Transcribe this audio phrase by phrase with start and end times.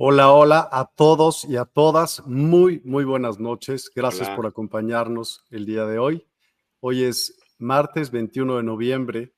[0.00, 2.24] Hola, hola a todos y a todas.
[2.24, 3.90] Muy, muy buenas noches.
[3.92, 6.24] Gracias por acompañarnos el día de hoy.
[6.78, 9.32] Hoy es martes 21 de noviembre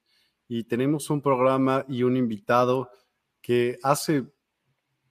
[0.48, 2.90] y tenemos un programa y un invitado
[3.40, 4.24] que hace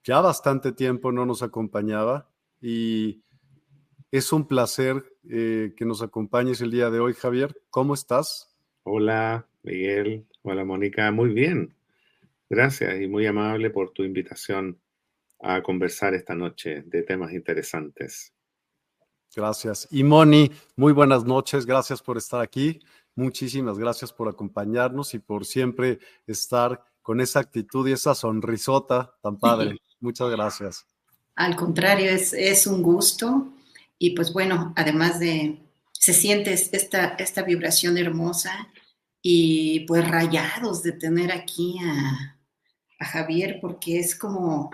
[0.04, 2.30] ya bastante tiempo no nos acompañaba
[2.62, 3.24] y
[4.12, 7.60] es un placer eh, que nos acompañes el día de hoy, Javier.
[7.72, 8.56] ¿Cómo estás?
[8.84, 10.28] Hola, Miguel.
[10.44, 11.12] Hola, Mónica.
[11.12, 11.74] Muy bien.
[12.52, 14.78] Gracias y muy amable por tu invitación
[15.42, 18.34] a conversar esta noche de temas interesantes.
[19.36, 19.88] Gracias.
[19.92, 21.66] Y Moni, muy buenas noches.
[21.66, 22.80] Gracias por estar aquí.
[23.16, 29.38] Muchísimas gracias por acompañarnos y por siempre estar con esa actitud y esa sonrisota tan
[29.38, 29.78] padre.
[30.00, 30.86] Muchas gracias.
[31.36, 33.54] Al contrario, es, es, un gusto
[33.98, 35.60] y pues bueno, además de,
[35.92, 38.70] se siente esta, esta vibración hermosa
[39.22, 42.38] y pues rayados de tener aquí a,
[43.00, 44.72] a Javier porque es como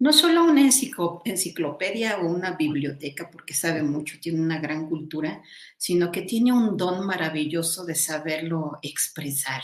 [0.00, 5.42] no solo una enciclopedia o una biblioteca, porque sabe mucho, tiene una gran cultura,
[5.76, 9.62] sino que tiene un don maravilloso de saberlo expresar.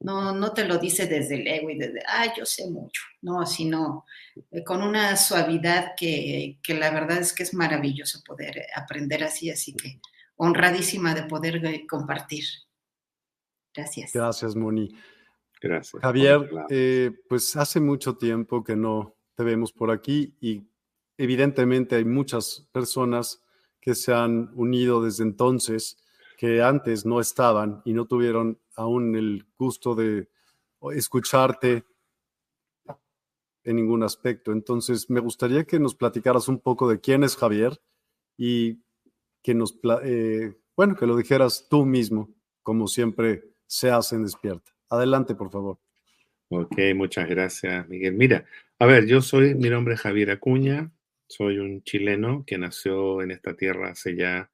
[0.00, 3.44] No, no te lo dice desde el ego y desde, ah, yo sé mucho, no,
[3.46, 4.04] sino
[4.52, 9.50] eh, con una suavidad que, que, la verdad es que es maravilloso poder aprender así,
[9.50, 10.00] así que
[10.36, 12.44] honradísima de poder eh, compartir.
[13.74, 14.12] Gracias.
[14.12, 14.88] Gracias, Moni.
[15.60, 16.00] Gracias.
[16.02, 20.62] Javier, eh, pues hace mucho tiempo que no, te vemos por aquí y
[21.16, 23.42] evidentemente hay muchas personas
[23.80, 25.98] que se han unido desde entonces
[26.36, 30.28] que antes no estaban y no tuvieron aún el gusto de
[30.92, 31.84] escucharte
[33.64, 34.52] en ningún aspecto.
[34.52, 37.80] Entonces, me gustaría que nos platicaras un poco de quién es Javier
[38.36, 38.82] y
[39.42, 42.28] que nos, eh, bueno, que lo dijeras tú mismo,
[42.62, 44.72] como siempre se hace en Despierta.
[44.88, 45.78] Adelante, por favor.
[46.48, 48.14] Ok, muchas gracias, Miguel.
[48.14, 48.44] Mira,
[48.82, 50.90] a ver, yo soy, mi nombre es Javier Acuña,
[51.28, 54.50] soy un chileno que nació en esta tierra hace ya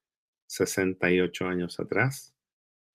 [0.47, 2.34] 68 años atrás.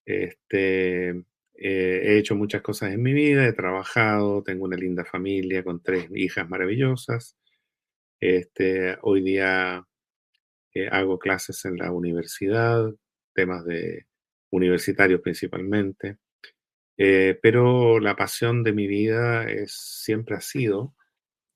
[0.06, 1.24] Este, eh,
[1.56, 6.08] he hecho muchas cosas en mi vida, he trabajado, tengo una linda familia con tres
[6.14, 7.36] hijas maravillosas.
[8.20, 9.84] Este, hoy día
[10.72, 12.94] eh, hago clases en la universidad,
[13.34, 14.06] temas de
[14.50, 16.18] universitarios principalmente.
[16.96, 20.94] Eh, pero la pasión de mi vida es, siempre ha sido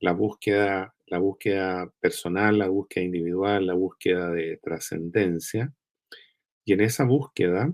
[0.00, 5.72] la búsqueda, la búsqueda personal, la búsqueda individual, la búsqueda de trascendencia.
[6.64, 7.72] Y en esa búsqueda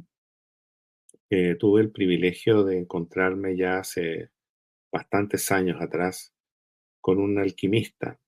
[1.30, 4.30] eh, tuve el privilegio de encontrarme ya hace
[4.92, 6.32] bastantes años atrás
[7.00, 8.18] con un alquimista,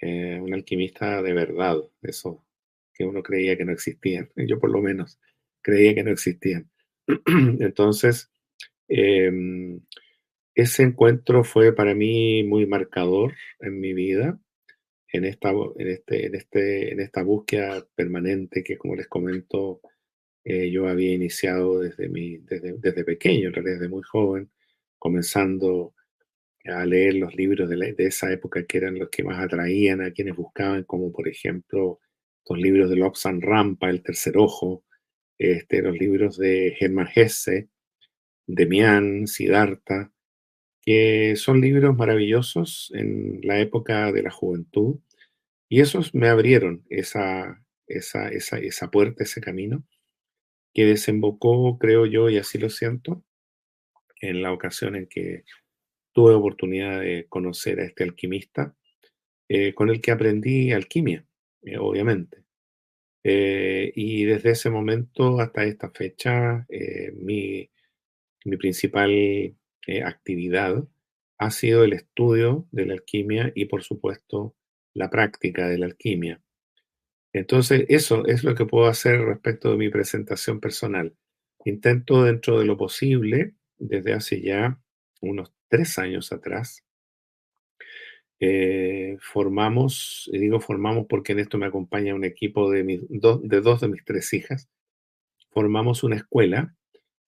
[0.00, 2.44] eh, un alquimista de verdad, eso
[2.94, 5.18] que uno creía que no existían, yo por lo menos
[5.60, 6.70] creía que no existían.
[7.60, 8.32] Entonces,
[8.94, 9.80] Em,
[10.54, 14.38] ese encuentro fue para mí muy marcador en mi vida,
[15.08, 19.80] en esta, en este, en este, en esta búsqueda permanente que, como les comento,
[20.44, 24.50] eh, yo había iniciado desde, mi, desde, desde, pequeño, en realidad desde muy joven,
[24.98, 25.94] comenzando
[26.64, 30.36] a leer los libros de, esa época que eran los que más atraían a quienes
[30.36, 32.00] buscaban, como por ejemplo
[32.48, 34.84] los libros de Lobsang Rampa, El Tercer Ojo,
[35.38, 37.68] este, los libros de Hermann Hesse,
[38.46, 40.11] Demian, Siddhartha,
[40.82, 44.98] que son libros maravillosos en la época de la juventud,
[45.68, 49.84] y esos me abrieron esa, esa, esa, esa puerta, ese camino,
[50.74, 53.24] que desembocó, creo yo, y así lo siento,
[54.20, 55.44] en la ocasión en que
[56.12, 58.74] tuve oportunidad de conocer a este alquimista,
[59.48, 61.26] eh, con el que aprendí alquimia,
[61.62, 62.44] eh, obviamente.
[63.24, 66.66] Eh, y desde ese momento hasta esta fecha,
[67.14, 67.70] mi,
[68.44, 69.56] mi, principal
[70.04, 70.84] actividad
[71.38, 74.54] ha sido el estudio de la alquimia y, por supuesto,
[74.94, 76.40] la práctica de la alquimia.
[77.32, 81.16] Entonces, eso es lo que puedo hacer respecto de mi presentación personal.
[81.64, 84.78] Intento dentro de lo posible, desde hace ya
[85.20, 86.84] unos tres años atrás,
[88.38, 92.82] eh, formamos, y digo formamos porque en esto me acompaña un equipo de
[93.62, 94.68] dos de mis tres hijas,
[95.50, 96.76] formamos una escuela,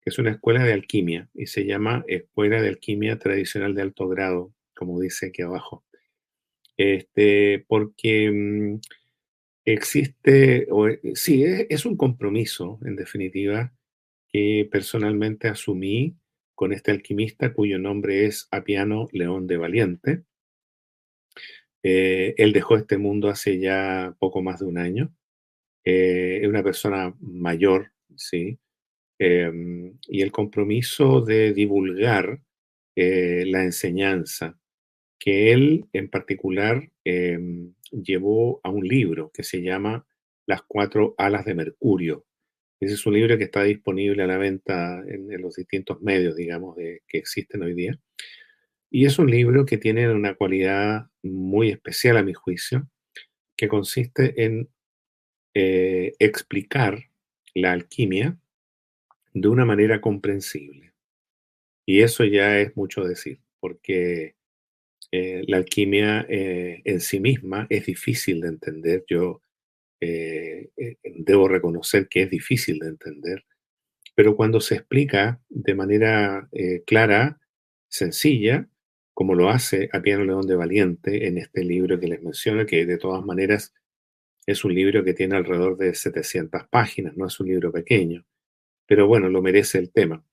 [0.05, 4.53] es una escuela de alquimia, y se llama Escuela de Alquimia Tradicional de Alto Grado,
[4.75, 5.85] como dice aquí abajo.
[6.77, 8.81] Este, porque mm,
[9.65, 13.73] existe, o, eh, sí, es, un compromiso, en definitiva,
[14.29, 16.17] que personalmente asumí
[16.55, 20.25] con este alquimista cuyo nombre es Apiano León de Valiente.
[21.83, 25.15] Eh, él dejó este mundo hace ya poco más de un año.
[25.85, 28.59] Eh, es una persona mayor, ¿sí?
[29.27, 32.41] Em, y el compromiso de divulgar
[32.95, 34.59] la enseñanza,
[35.19, 40.07] que él en particular em, llevó a un libro que se llama
[40.47, 42.27] Las cuatro alas de Mercurio.
[42.79, 46.77] Ese es un libro que está disponible a la venta en, los distintos medios, digamos,
[46.77, 47.99] de, que existen hoy día.
[48.91, 52.91] Y es un libro que tiene una cualidad muy especial a mi juicio,
[53.57, 54.69] que consiste en
[55.55, 57.05] eh, explicar
[57.55, 58.39] la alquimia
[59.35, 60.95] de una manera comprensible.
[61.87, 64.37] Y eso ya es mucho decir, porque
[65.13, 69.05] eh, la alquimia eh, en sí misma es difícil de entender.
[69.09, 69.43] Yo
[70.01, 70.71] eh,
[71.03, 73.45] debo reconocer que es difícil de entender,
[74.15, 76.49] pero cuando se explica de manera
[76.87, 77.41] clara,
[77.89, 78.69] sencilla,
[79.15, 82.99] como lo hace Apiano León de Valiente en este libro que les menciono, que de
[82.99, 83.73] todas maneras
[84.47, 88.25] es un libro que tiene alrededor de 700 páginas, no es un libro pequeño,
[88.87, 90.25] pero bueno, lo merece el tema.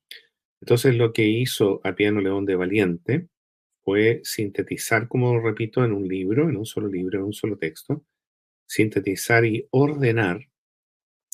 [0.62, 3.28] Entonces lo que hizo Apiano León de Valiente
[3.84, 8.06] fue sintetizar, como repito, en un libro, en un solo libro, en un solo texto,
[8.68, 10.48] sintetizar y ordenar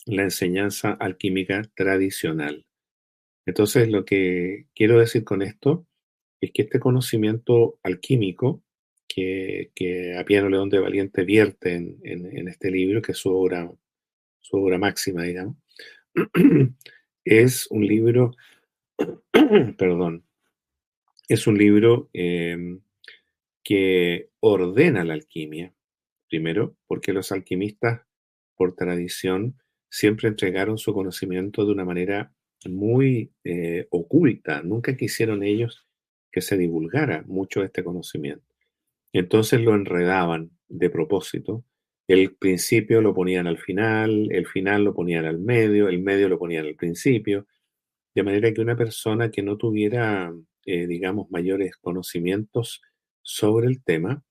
[0.06, 2.66] la enseñanza alquímica tradicional.
[3.46, 5.86] Entonces, lo que quiero decir con esto
[6.42, 8.64] es que este conocimiento alquímico
[9.08, 13.72] que, que Apiano León de Valiente vierte en, en, este libro, que es su obra,
[14.40, 15.58] su obra máxima, digamos,
[17.27, 18.35] es un libro,
[19.77, 20.24] perdón,
[21.27, 22.81] es un libro em,
[23.63, 25.73] que ordena la alquimia,
[26.30, 28.02] primero, porque los alquimistas,
[28.56, 29.57] por tradición,
[29.90, 32.33] siempre entregaron su conocimiento de una manera
[32.66, 34.61] muy eh, oculta.
[34.63, 35.85] Nunca quisieron ellos
[36.31, 38.56] que se divulgara mucho este conocimiento.
[39.13, 41.63] Entonces lo enredaban de propósito.
[42.07, 46.40] El principio lo ponían al final, el final lo ponían al medio, el medio lo
[46.40, 47.47] ponían al principio,
[48.16, 50.33] de manera que una persona que no tuviera
[50.69, 52.81] eh, digamos, mayores conocimientos
[53.21, 54.21] sobre el tema,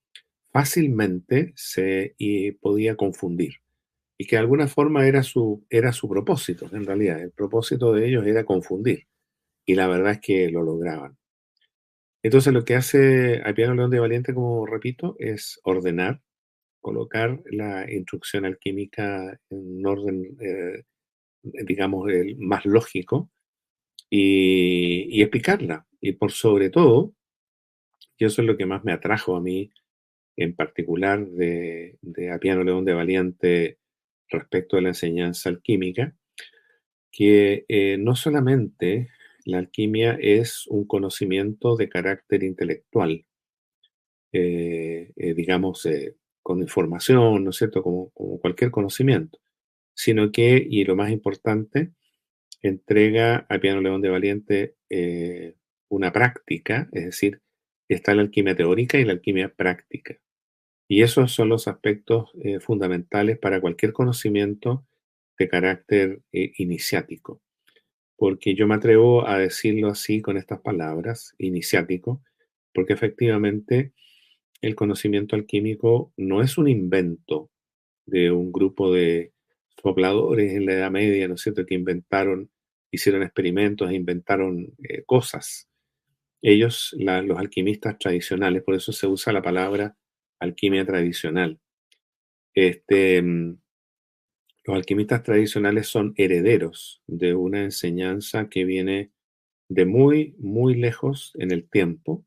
[0.51, 2.15] fácilmente se
[2.61, 3.53] podía confundir.
[4.19, 7.19] Y que de alguna forma era su, era su propósito, en realidad.
[7.21, 9.07] El propósito de ellos era confundir.
[9.65, 11.17] Y la verdad es que lo lograban.
[12.21, 16.21] Entonces lo que hace Piano León de Valiente, como repito, es ordenar,
[16.87, 20.83] colocar la instrucción alquímica en orden, eh,
[21.43, 23.29] digamos, el más lógico
[24.09, 25.85] y explicarla.
[25.99, 27.13] Y por sobre todo,
[28.17, 29.69] y eso es lo que más me atrajo a mí,
[30.37, 31.97] en particular de,
[32.33, 33.79] Apiano León de Valiente
[34.29, 36.15] respecto a la enseñanza alquímica,
[37.11, 39.09] que eh, no solamente
[39.43, 43.25] la alquimia es un conocimiento de carácter intelectual,
[44.31, 45.85] eh, digamos,
[46.47, 49.37] con información, ¿no es cierto?, como, cualquier conocimiento,
[49.93, 51.91] sino que, y lo más importante,
[52.61, 55.55] entrega a Piano León de Valiente eh,
[55.89, 57.41] una práctica, es decir,
[57.89, 60.15] está la alquimia teórica y la alquimia práctica.
[60.87, 64.85] Y esos son los aspectos eh, fundamentales para cualquier conocimiento
[65.37, 67.41] de carácter eh, iniciático.
[68.15, 72.23] Porque yo me atrevo a decirlo así con estas palabras, iniciático,
[72.73, 73.91] porque efectivamente
[74.61, 77.49] el conocimiento alquímico no es un invento
[78.05, 79.33] de un grupo de
[79.81, 82.49] sopladores en la Edad Media, ¿no es cierto?, que inventaron,
[82.91, 85.69] hicieron experimentos inventaron eh, cosas.
[86.41, 89.95] Ellos, los alquimistas tradicionales, por eso se usa la palabra
[90.39, 91.59] alquimia tradicional.
[92.53, 93.57] Este, mm,
[94.65, 99.11] los alquimistas tradicionales son herederos de una enseñanza que viene
[99.69, 102.25] de muy, muy lejos en el tiempo,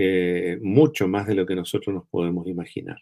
[0.00, 2.98] eh, mucho más de lo que nosotros nos podemos imaginar.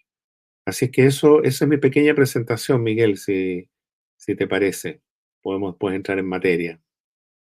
[0.64, 3.68] Así que eso, esa es mi pequeña presentación, Miguel, si,
[4.16, 5.02] si te parece.
[5.42, 6.80] Podemos pues, entrar en materia.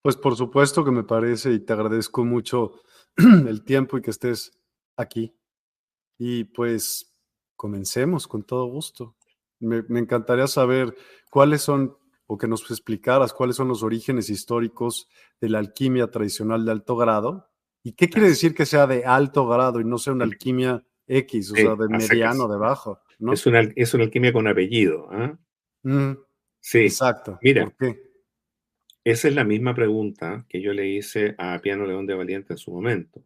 [0.01, 2.81] Pues por supuesto que me parece y te agradezco mucho
[3.17, 4.51] el tiempo y que estés
[4.97, 5.37] aquí.
[6.17, 7.15] Y pues
[7.55, 9.15] comencemos con todo gusto.
[9.59, 10.95] Me, encantaría saber
[11.29, 15.07] cuáles son, o que nos explicaras cuáles son los orígenes históricos
[15.39, 17.51] de la alquimia tradicional de alto grado.
[17.85, 21.51] ¿Y qué quiere decir que sea de alto grado y no sea una alquimia X,
[21.51, 22.99] o sea, de mediano, de bajo?
[23.31, 25.07] Es, una, es una alquimia con apellido.
[25.11, 25.37] ¿ah?
[26.59, 26.79] sí.
[26.79, 27.37] Exacto.
[27.43, 27.71] Mira,
[29.03, 32.57] esa es la misma pregunta que yo le hice a Piano León de Valiente en
[32.57, 33.23] su momento.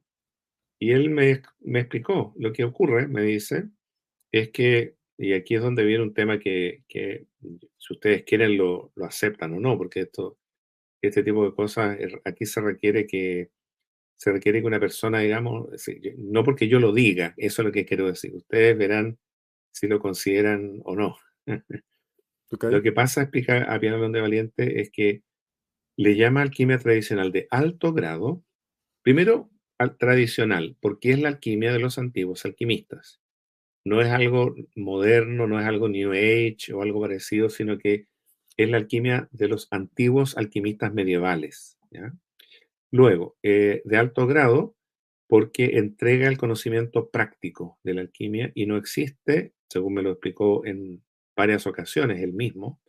[0.78, 3.70] Y él me, me explicó lo que ocurre, me dice,
[4.30, 7.28] es que, y aquí es donde viene un tema que, que
[7.78, 10.38] si ustedes quieren lo, lo, aceptan o no, porque esto,
[11.02, 13.52] este tipo de cosas, aquí se requiere que
[14.20, 15.70] se requiere que una persona, digamos,
[16.18, 18.36] no porque yo lo diga, eso es lo que quiero decir.
[18.36, 19.18] Ustedes verán
[19.72, 21.18] si lo consideran o no.
[22.52, 25.24] Lo que pasa, explica a Piano León de Valiente, es que
[25.96, 28.44] le llama alquimia tradicional de alto grado.
[29.04, 33.22] Primero, al tradicional, porque es la alquimia de los antiguos alquimistas.
[33.86, 38.08] No es algo moderno, no es algo New Age o algo parecido, sino que
[38.58, 41.78] es la alquimia de los antiguos alquimistas medievales.
[42.92, 44.76] Luego, eh, de alto grado,
[45.28, 50.66] porque entrega el conocimiento práctico de la alquimia y no existe, según me lo explicó
[50.66, 51.04] en
[51.36, 52.82] varias ocasiones él mismo,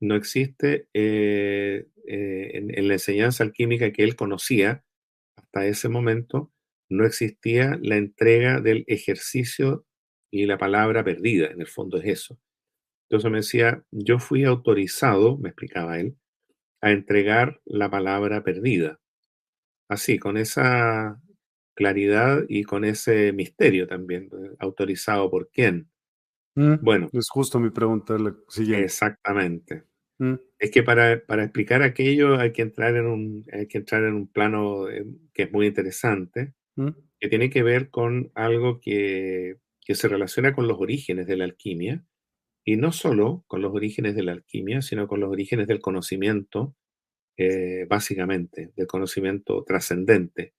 [0.00, 4.84] no existe eh, eh, en, la enseñanza alquímica que él conocía
[5.36, 6.52] hasta ese momento,
[6.88, 9.86] no existía la entrega del ejercicio
[10.30, 12.38] y la palabra perdida, en el fondo es eso.
[13.08, 16.16] Entonces me decía, yo fui autorizado, me explicaba él,
[16.80, 19.00] a entregar la palabra perdida.
[19.88, 21.20] Así, con esa
[21.74, 25.88] claridad y con ese misterio también, autorizado por quién.
[26.56, 27.08] Mm, bueno.
[27.12, 28.16] Es justo mi pregunta
[28.58, 29.84] Exactamente.
[30.18, 30.34] Mm.
[30.58, 34.28] Es que para, explicar aquello hay que entrar en un, hay que entrar en un
[34.28, 36.88] plano eh, que es muy interesante, mm.
[37.20, 42.04] que tiene que ver con algo que, se relaciona con los orígenes de la alquimia,
[42.64, 46.74] y no solo con los orígenes de la alquimia, sino con los orígenes del conocimiento,
[47.36, 50.54] eh, básicamente, del conocimiento trascendente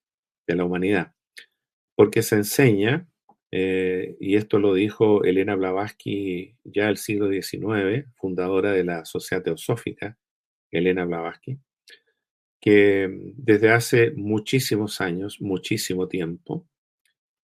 [0.47, 1.13] de la humanidad.
[1.95, 3.07] Porque se enseña
[3.51, 9.43] eh, y esto lo dijo Elena Blavatsky ya el siglo XIX, fundadora de la Sociedad
[9.43, 10.17] Teosófica,
[10.71, 11.57] Elena Blavatsky,
[12.59, 16.67] que desde hace muchísimos años, muchísimo tiempo,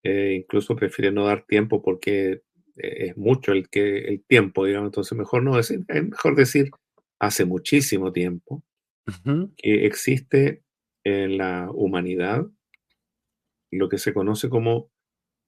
[0.03, 2.43] eh, incluso prefiere no dar tiempo porque
[2.75, 6.71] eh, es mucho el, que, el tiempo, digamos, entonces mejor no decir, es mejor decir
[7.19, 8.63] hace muchísimo tiempo
[9.57, 10.63] que existe
[11.03, 12.47] en la humanidad
[13.71, 14.91] lo que se conoce como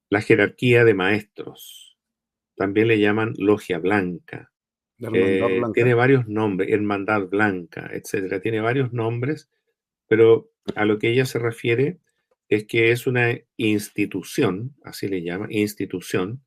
[0.09, 1.97] la jerarquía de maestros.
[2.55, 4.51] También le llaman logia blanca.
[5.13, 5.41] Eh,
[5.73, 8.39] tiene varios nombres, hermandad blanca, etcétera.
[8.39, 9.49] Tiene varios nombres,
[10.07, 11.99] pero a lo que ella se refiere
[12.47, 16.45] es que es una institución, así le llama, institución,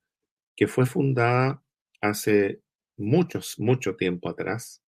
[0.56, 1.62] que fue fundada
[2.00, 2.62] hace
[2.96, 4.82] muchos, mucho tiempo atrás,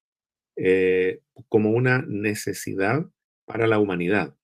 [0.62, 3.06] eh, como una necesidad
[3.46, 4.36] para la humanidad.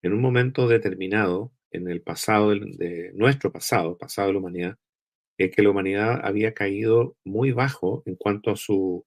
[0.00, 4.78] En un momento determinado, en el pasado, de nuestro pasado, pasado de la humanidad,
[5.36, 9.04] es que la humanidad había caído muy bajo en cuanto a su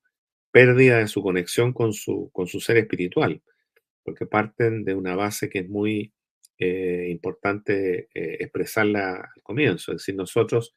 [0.51, 3.41] pérdida de su conexión con su, con su ser espiritual,
[4.03, 6.13] porque parten de una base que es muy
[6.59, 10.75] eh, importante eh, expresarla al comienzo, es decir, nosotros,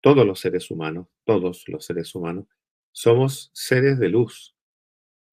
[0.00, 2.46] todos los seres humanos, todos los seres humanos,
[2.92, 4.55] somos seres de luz,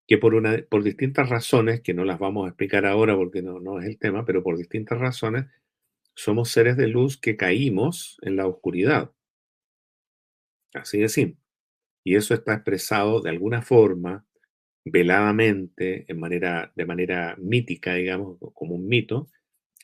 [0.08, 3.60] que por, una, por distintas razones, que no las vamos a explicar ahora porque no,
[3.60, 5.46] no es el tema, pero por distintas razones,
[6.16, 9.12] somos seres de luz que caímos en la oscuridad.
[10.74, 11.40] Así de simple.
[12.04, 14.26] Y eso está expresado de alguna forma
[14.86, 19.28] veladamente, en manera, de manera mítica, digamos, como un mito,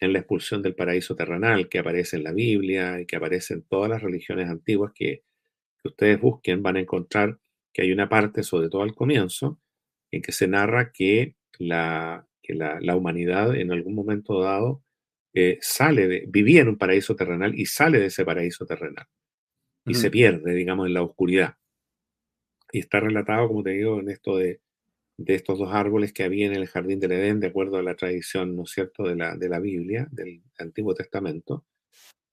[0.02, 3.64] en la expulsión del paraíso terrenal que aparece en la Biblia y que aparece en
[3.64, 5.24] todas las religiones antiguas que,
[5.82, 7.40] ustedes busquen, van a encontrar
[7.72, 9.62] que hay una parte, sobre todo al comienzo,
[10.12, 14.84] en que se narra que la, que la, humanidad en algún momento dado
[15.34, 19.08] eh, sale de, vivía en un paraíso terrenal y sale de ese paraíso terrenal
[19.86, 21.56] y se pierde, digamos, en la oscuridad.
[22.72, 24.62] Y está relatado, como te digo, en esto de,
[25.18, 27.96] de estos dos árboles que había en el jardín del Edén, de acuerdo a la
[27.96, 31.66] tradición, ¿no es cierto?, de la, de la Biblia, del Antiguo Testamento,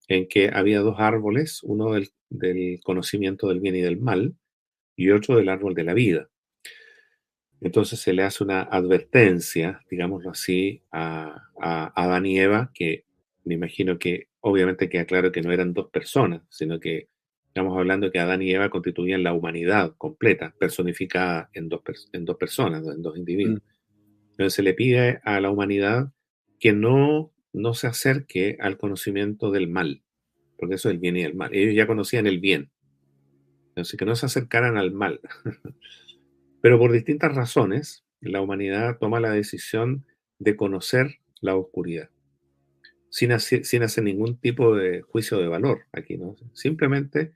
[0.07, 4.37] en que había dos árboles, uno del, del, conocimiento del bien y del mal,
[4.95, 6.31] y otro del árbol de la vida.
[7.61, 13.05] Entonces se le hace una advertencia, digámoslo así, a, a, a Adán y Eva, que
[13.45, 17.09] me imagino que obviamente queda claro que no eran dos personas, sino que
[17.57, 21.81] Estamos hablando de que Adán y Eva constituían la humanidad completa, personificada en dos,
[22.13, 23.63] en dos personas, en dos individuos.
[23.63, 24.27] Mm.
[24.33, 26.13] Entonces se le pide a la humanidad
[26.61, 30.03] que no, no se acerque al conocimiento del mal,
[30.59, 31.55] porque eso es el bien y el mal.
[31.55, 32.71] Ellos ya conocían el bien.
[33.69, 35.23] Entonces que no se acercaran al mal.
[36.67, 40.05] Pero por distintas razones, la humanidad toma la decisión
[40.41, 42.11] de conocer la oscuridad.
[43.09, 43.63] Sin hacer,
[44.03, 46.35] ningún tipo de juicio de valor aquí, ¿no?
[46.55, 47.35] Simplemente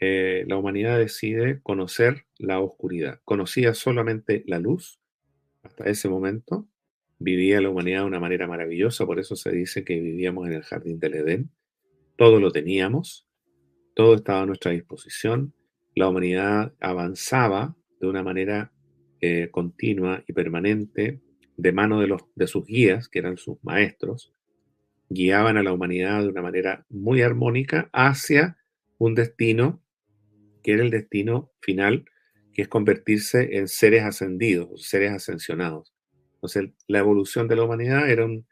[0.00, 3.20] eh, la humanidad decide conocer la oscuridad.
[3.26, 5.02] Conocía solamente la luz
[5.62, 6.66] hasta ese momento.
[7.18, 10.62] Vivía la humanidad de una manera maravillosa, por eso se dice que vivíamos en el
[10.62, 11.50] jardín del Edén.
[12.16, 13.28] Todo lo teníamos,
[13.94, 15.52] todo estaba a nuestra disposición.
[15.94, 18.72] La humanidad avanzaba de una manera
[19.20, 21.20] eh, continua y permanente
[21.56, 24.32] de mano de, los, de sus guías, que eran sus maestros,
[25.10, 28.56] guiaban a la humanidad de una manera muy armónica hacia
[28.98, 29.82] un destino
[30.62, 32.04] que era el destino final,
[32.52, 35.94] que es convertirse en seres ascendidos, seres ascensionados.
[36.34, 38.46] Entonces, la evolución de la humanidad era un,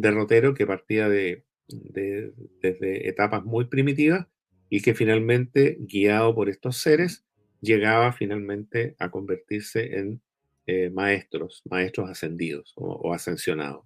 [0.00, 4.26] derrotero que partía de, desde etapas muy primitivas
[4.68, 7.24] y que finalmente, guiado por estos seres,
[7.60, 10.20] llegaba finalmente a convertirse en
[10.66, 13.84] eh, maestros, maestros ascendidos o ascensionados.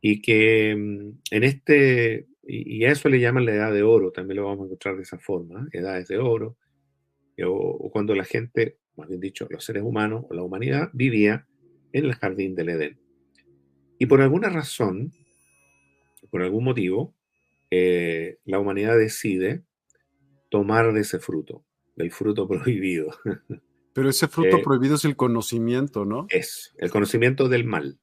[0.00, 4.38] Y que mm, en este y, a eso le llaman la edad de oro, también
[4.38, 6.56] lo vamos a encontrar de esa forma, edades de oro,
[7.36, 11.46] eh, o, cuando la gente, más bien dicho, los seres humanos o la humanidad vivía
[11.92, 13.00] en el jardín del Edén.
[13.98, 15.12] Y por alguna razón,
[16.30, 17.14] por algún motivo,
[17.70, 19.62] eh, la humanidad decide
[20.48, 21.64] tomar de ese fruto,
[22.00, 23.10] del fruto prohibido.
[23.92, 26.26] Pero ese fruto prohibido es el conocimiento, ¿no?
[26.30, 27.98] Es el conocimiento del mal.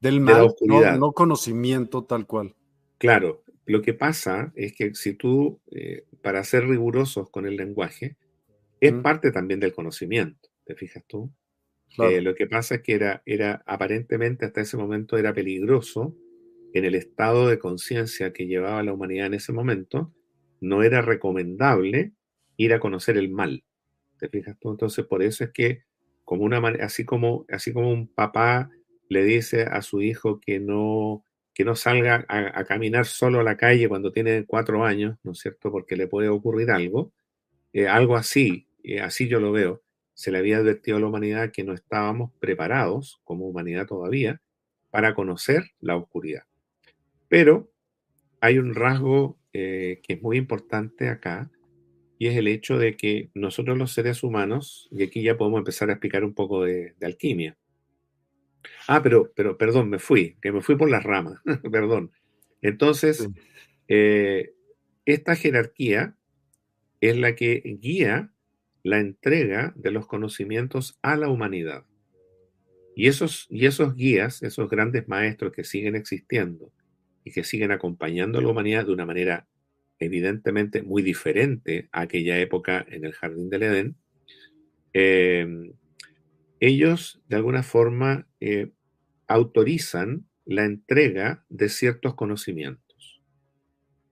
[0.00, 2.54] Del mal, no, conocimiento tal cual.
[2.98, 8.16] Claro, lo que pasa es que si tú, eh, para ser rigurosos con el lenguaje,
[8.80, 11.32] es parte también del conocimiento, ¿te fijas tú?
[11.98, 16.14] Eh, lo que pasa es que era, era, aparentemente hasta ese momento era peligroso
[16.74, 20.12] en el estado de conciencia que llevaba la humanidad en ese momento,
[20.60, 22.12] no era recomendable
[22.56, 23.64] ir a conocer el mal.
[24.18, 24.70] ¿Te fijas tú?
[24.70, 25.82] Entonces, por eso es que,
[26.24, 28.70] como una así como, así como un papá
[29.08, 33.56] le dice a su hijo que no, que no salga a, caminar solo a la
[33.56, 35.70] calle cuando tiene cuatro años, ¿no es cierto?
[35.70, 37.12] Porque le puede ocurrir algo.
[37.72, 39.82] Eh, algo así, eh, así yo lo veo.
[40.14, 44.40] Se le había advertido a la humanidad que no estábamos preparados, como humanidad todavía,
[44.90, 46.44] para conocer la oscuridad.
[47.28, 47.70] Pero
[48.40, 51.50] hay un rasgo eh, que es muy importante acá,
[52.18, 55.90] y es el hecho de que nosotros los seres humanos, y aquí ya podemos empezar
[55.90, 57.56] a explicar un poco de alquimia,
[58.88, 62.12] Ah, pero, pero, perdón, me fui, que me fui por las ramas, perdón.
[62.62, 63.28] Entonces,
[63.88, 64.52] eh,
[65.04, 66.16] esta jerarquía
[67.00, 68.32] es la que guía
[68.82, 71.84] la entrega de los conocimientos a la humanidad.
[72.94, 76.72] Y esos, y esos guías, esos grandes maestros que siguen existiendo
[77.24, 79.46] y que siguen acompañando a la humanidad de una manera
[79.98, 83.96] evidentemente muy diferente a aquella época en el Jardín del Edén,
[84.92, 85.72] eh,
[86.60, 88.70] ellos de alguna forma eh,
[89.26, 93.20] autorizan la entrega de ciertos conocimientos.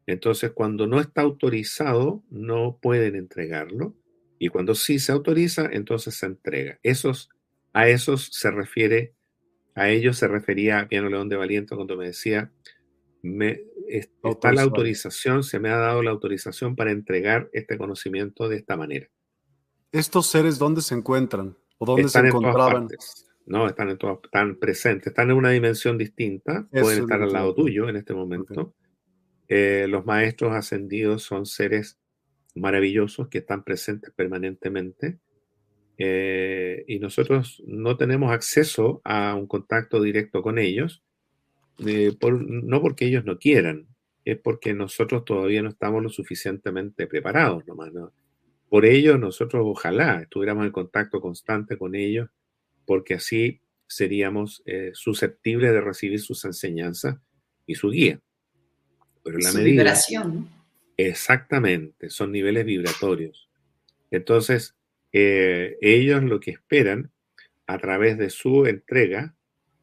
[0.06, 3.96] Entonces, cuando no está autorizado, no pueden entregarlo.
[4.38, 6.78] Y cuando sí se autoriza, entonces se entrega.
[6.82, 7.30] Esos,
[7.72, 9.14] a esos se refiere,
[9.74, 12.52] a ellos se refería Piano León de Valiente cuando me decía,
[13.24, 18.56] me, está la autorización, se me ha dado la autorización para entregar este conocimiento de
[18.56, 19.08] esta manera.
[19.92, 21.56] ¿Estos seres dónde se encuentran?
[21.78, 22.88] ¿O dónde se encontraban?
[23.46, 27.88] No, están, en están presentes, están en una dimensión distinta, pueden estar al lado tuyo
[27.88, 28.74] en este momento.
[29.48, 31.98] Eh, los maestros ascendidos son seres
[32.54, 35.18] maravillosos que están presentes permanentemente
[35.96, 41.02] eh, y nosotros no tenemos acceso a un contacto directo con ellos,
[41.78, 43.86] eh, no porque ellos no quieran,
[44.24, 47.92] es porque nosotros todavía no estamos lo suficientemente preparados nomás.
[48.68, 52.28] Por ello, nosotros ojalá estuviéramos en contacto constante con ellos,
[52.86, 57.16] porque así seríamos eh, susceptibles de recibir sus enseñanzas
[57.66, 58.20] y su guía.
[59.22, 60.48] Pero la medida, vibración.
[60.96, 63.48] Exactamente, son niveles vibratorios.
[64.10, 64.74] Entonces,
[65.12, 67.10] eh, ellos lo que esperan
[67.66, 69.34] a través de su entrega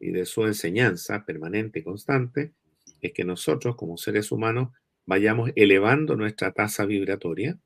[0.02, 2.52] y de su enseñanza permanente y constante
[3.00, 4.70] es que nosotros como seres humanos
[5.06, 7.58] vayamos elevando nuestra tasa vibratoria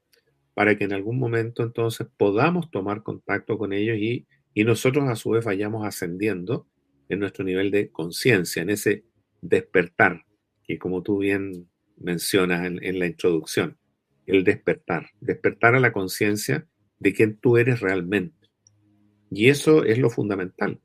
[0.54, 5.16] para que en algún momento entonces podamos tomar contacto con ellos y, y nosotros a
[5.16, 6.66] su vez vayamos ascendiendo
[7.08, 9.04] en nuestro nivel de conciencia, en ese
[9.40, 10.24] despertar,
[10.62, 13.78] que como tú bien mencionas en, en la introducción,
[14.26, 16.66] el despertar, despertar a la conciencia
[16.98, 18.48] de quién tú eres realmente.
[19.30, 20.80] Y eso es lo fundamental.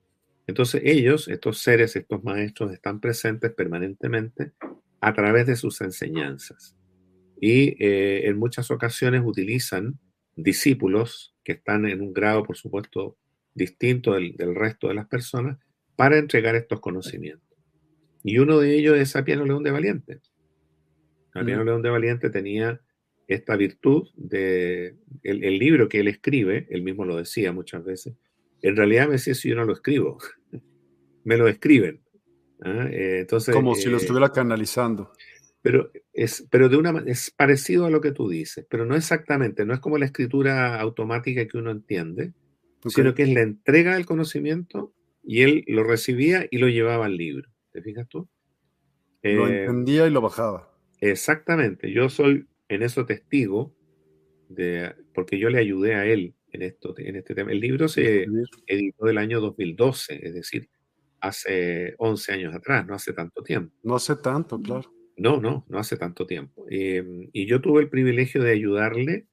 [0.52, 4.52] Entonces ellos, estos seres, estos maestros, están presentes permanentemente
[5.00, 6.76] a través de sus enseñanzas.
[7.40, 9.98] Y eh, en muchas ocasiones utilizan
[10.36, 13.18] discípulos que están en un grado, por supuesto,
[13.54, 15.58] distinto del, resto de las personas
[15.96, 17.58] para entregar estos conocimientos.
[18.22, 20.20] Y uno de ellos es Sapieno León de Valiente.
[21.34, 22.82] Sapieno León de Valiente tenía
[23.26, 28.16] esta virtud de el, libro que él escribe, él mismo lo decía muchas veces,
[28.62, 30.18] en realidad me decía si yo no lo escribo,
[31.24, 32.02] me lo escriben.
[32.62, 32.88] ¿ah?
[32.92, 35.12] Eh, entonces, Como si lo eh, estuviera canalizando.
[35.62, 39.64] Pero, es, pero de una, es parecido a lo que tú dices, pero no exactamente,
[39.64, 42.34] no es como la escritura automática que uno entiende,
[42.88, 44.92] sino que es la entrega del conocimiento
[45.24, 47.48] y él lo recibía y lo llevaba al libro.
[47.72, 48.28] ¿Te fijas tú?
[49.22, 50.74] Lo eh, entendía y lo bajaba.
[51.00, 51.92] Exactamente.
[51.92, 53.76] Yo soy en eso testigo,
[54.50, 57.52] de, porque yo le ayudé a él en, esto, en este tema.
[57.52, 58.26] El libro se
[58.68, 60.70] editó del año 2012, es decir,
[61.20, 63.76] hace 11 años atrás, no hace tanto tiempo.
[63.84, 64.92] No hace tanto, claro.
[65.18, 66.66] No, no, no hace tanto tiempo.
[66.70, 69.28] Em, y yo tuve el privilegio de ayudarle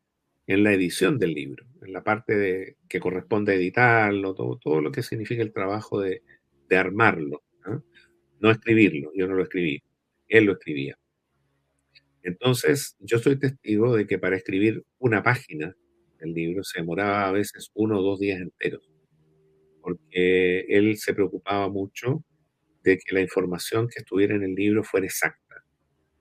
[0.47, 4.81] en la edición del libro, en la parte de, que corresponde a editarlo, todo, todo
[4.81, 6.23] lo que significa el trabajo de,
[6.69, 7.43] de armarlo.
[8.41, 8.51] ¿no?
[8.51, 9.83] escribirlo, yo no lo escribí,
[10.29, 10.99] él lo escribía.
[12.23, 15.75] Entonces, yo soy testigo de que para escribir una página
[16.21, 18.89] del libro se demoraba a veces uno o dos días enteros,
[19.81, 22.25] porque él se preocupaba mucho
[22.83, 25.65] de que la información que estuviera en el libro fuera exacta,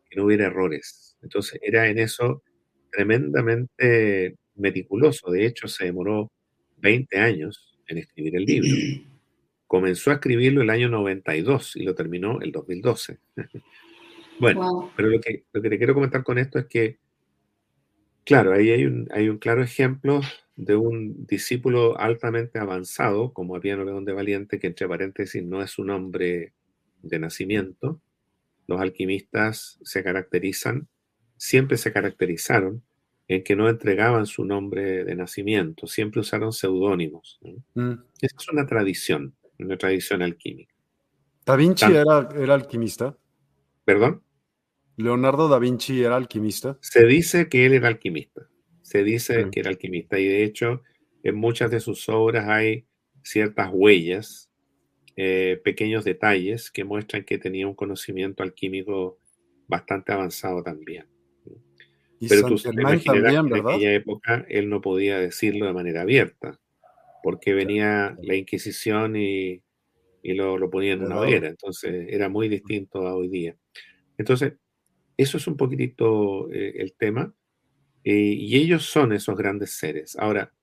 [0.09, 1.17] que no hubiera errores.
[1.21, 2.43] Entonces, era en eso
[2.91, 5.31] tremendamente meticuloso.
[5.31, 6.31] De hecho, se demoró
[6.77, 8.69] 20 años en escribir el libro.
[9.67, 13.19] Comenzó a escribirlo el año 92 y lo terminó el 2012.
[14.39, 16.99] Bueno, pero lo que, lo que te quiero comentar con esto es que,
[18.27, 20.19] claro, ahí hay un, hay un claro ejemplo
[20.57, 25.79] de un discípulo altamente avanzado, como Apiano León de Valiente, que entre paréntesis no es
[25.79, 26.53] un hombre
[27.01, 28.01] de nacimiento.
[28.67, 30.89] Los alquimistas se caracterizan,
[31.37, 32.83] siempre se caracterizaron
[33.29, 37.39] en que no entregaban su nombre de nacimiento, siempre usaron seudónimos.
[37.75, 37.93] Mm.
[38.21, 40.73] Esa es una tradición, una tradición alquímica.
[41.45, 43.17] ¿Da Vinci era, era alquimista?
[43.85, 44.21] ¿Perdón?
[44.97, 46.77] ¿Leonardo da Vinci era alquimista?
[46.81, 48.49] Se dice que él era alquimista.
[48.81, 50.19] Se dice que era alquimista.
[50.19, 50.81] Y de hecho,
[51.21, 52.85] en muchas de sus obras hay
[53.21, 54.49] ciertas huellas,
[55.15, 59.19] eh, pequeños detalles que muestran que tenía un conocimiento alquímico
[59.67, 61.05] bastante avanzado también.
[62.27, 66.59] Pero tú te imaginarás que en aquella época él no podía decirlo de manera abierta,
[67.21, 69.61] porque venía la Inquisición y,
[70.23, 71.49] lo, lo ponía en una hoguera.
[71.49, 73.55] Entonces era muy distinto a hoy día.
[74.17, 74.53] Entonces,
[75.17, 77.33] eso es un poquitito eh, el tema.
[78.03, 80.15] Eh, y ellos son esos grandes seres.
[80.17, 80.53] Ahora,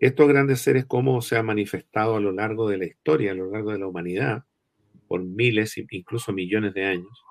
[0.00, 3.50] estos grandes seres, cómo se han manifestado a lo largo de la historia, a lo
[3.50, 4.44] largo de la humanidad,
[5.08, 7.24] por miles incluso millones de años,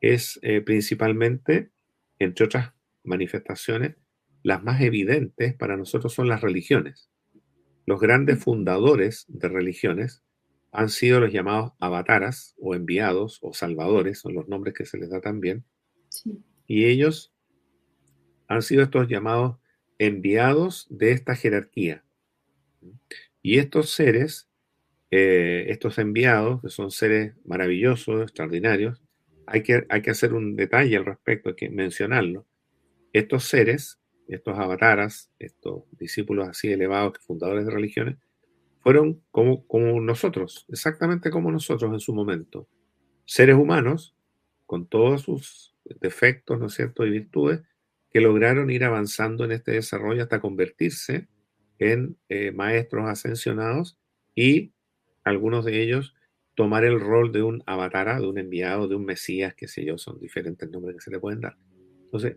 [0.00, 1.70] es eh, principalmente,
[2.18, 2.72] entre otras
[3.04, 3.96] manifestaciones,
[4.42, 7.10] las más evidentes para nosotros son las religiones.
[7.86, 10.22] Los grandes fundadores de religiones
[10.72, 15.10] han sido los llamados avataras o enviados o salvadores, son los nombres que se les
[15.10, 15.64] da también,
[16.66, 17.32] y ellos
[18.48, 19.56] han sido estos llamados
[19.98, 22.04] enviados de esta jerarquía.
[23.42, 24.48] Y estos seres,
[25.10, 29.02] eh, estos enviados, que son seres maravillosos, extraordinarios,
[29.46, 32.46] hay que, hay que hacer un detalle al respecto, hay que mencionarlo.
[33.12, 38.16] Estos seres, estos avataras, estos discípulos así elevados, fundadores de religiones,
[38.80, 42.68] fueron como, como nosotros, exactamente como nosotros en su momento.
[43.24, 44.14] Seres humanos,
[44.66, 47.62] con todos sus defectos, ¿no es cierto?, y virtudes
[48.10, 51.28] que lograron ir avanzando en este desarrollo hasta convertirse
[51.78, 53.98] en eh, maestros ascensionados
[54.34, 54.72] y
[55.24, 56.14] algunos de ellos
[56.54, 59.96] tomar el rol de un avatar, de un enviado, de un mesías, qué sé yo,
[59.96, 61.56] son diferentes nombres que se le pueden dar.
[62.04, 62.36] Entonces,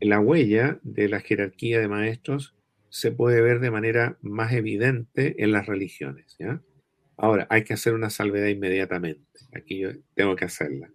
[0.00, 2.56] la huella de la jerarquía de maestros
[2.88, 6.36] se puede ver de manera más evidente en las religiones.
[7.16, 9.40] Ahora, hay que hacer una salvedad inmediatamente.
[9.54, 10.90] Aquí yo tengo que hacerla.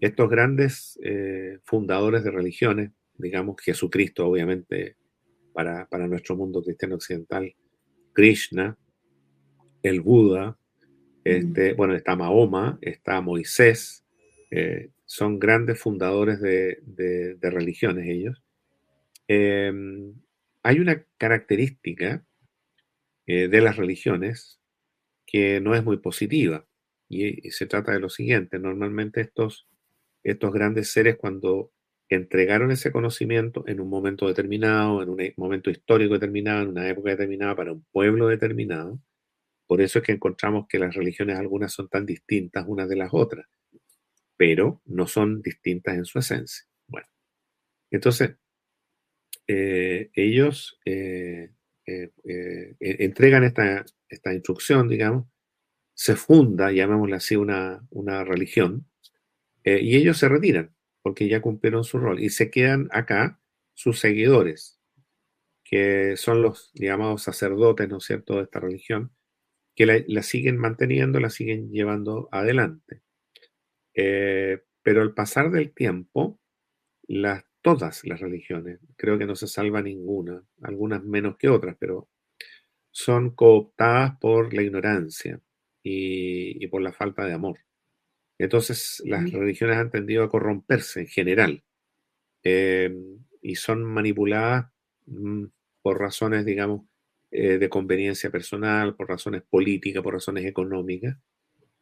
[0.00, 4.96] Estos grandes eh, fundadores de religiones, digamos Jesucristo, obviamente,
[5.52, 7.54] para, para nuestro mundo cristiano occidental,
[8.12, 8.76] Krishna,
[9.82, 10.58] el Buda,
[11.24, 14.04] este, bueno, está Mahoma, está Moisés,
[14.50, 18.42] eh, son grandes fundadores de, religiones ellos.
[19.28, 20.14] Em,
[20.62, 22.24] hay una característica
[23.26, 24.60] eh, de las religiones
[25.26, 26.64] que no es muy positiva
[27.08, 29.68] y, se trata de lo siguiente, normalmente estos,
[30.26, 31.72] estos grandes seres cuando
[32.08, 37.10] entregaron ese conocimiento en un momento determinado, en un momento histórico determinado, en una época
[37.10, 39.00] determinada, para un pueblo determinado,
[39.66, 43.10] por eso es que encontramos que las religiones algunas son tan distintas unas de las
[43.12, 43.46] otras,
[44.36, 46.66] pero no son distintas en su esencia.
[46.88, 47.06] Bueno,
[47.90, 48.36] entonces,
[49.46, 51.52] eh, ellos eh,
[51.86, 52.10] eh,
[52.80, 55.26] entregan esta, esta, instrucción, digamos,
[55.94, 58.86] se funda, llamémosla así, una, una religión,
[59.66, 63.40] y ellos se retiran porque ya cumplieron su rol y se quedan acá
[63.74, 64.80] sus seguidores,
[65.62, 69.12] que son los llamados sacerdotes, ¿no es cierto?, de esta religión,
[69.76, 73.02] que la, siguen manteniendo, la siguen llevando adelante.
[73.94, 76.40] Eh, pero al pasar del tiempo,
[77.06, 82.08] las, todas las religiones, creo que no se salva ninguna, algunas menos que otras, pero
[82.90, 85.40] son cooptadas por la ignorancia
[85.82, 87.58] y, por la falta de amor.
[88.38, 91.64] Entonces las religiones han tendido a corromperse en general
[92.42, 92.94] eh,
[93.42, 94.70] y son manipuladas
[95.06, 95.44] mm,
[95.82, 96.82] por razones, digamos,
[97.30, 101.16] eh, de conveniencia personal, por razones políticas, por razones económicas.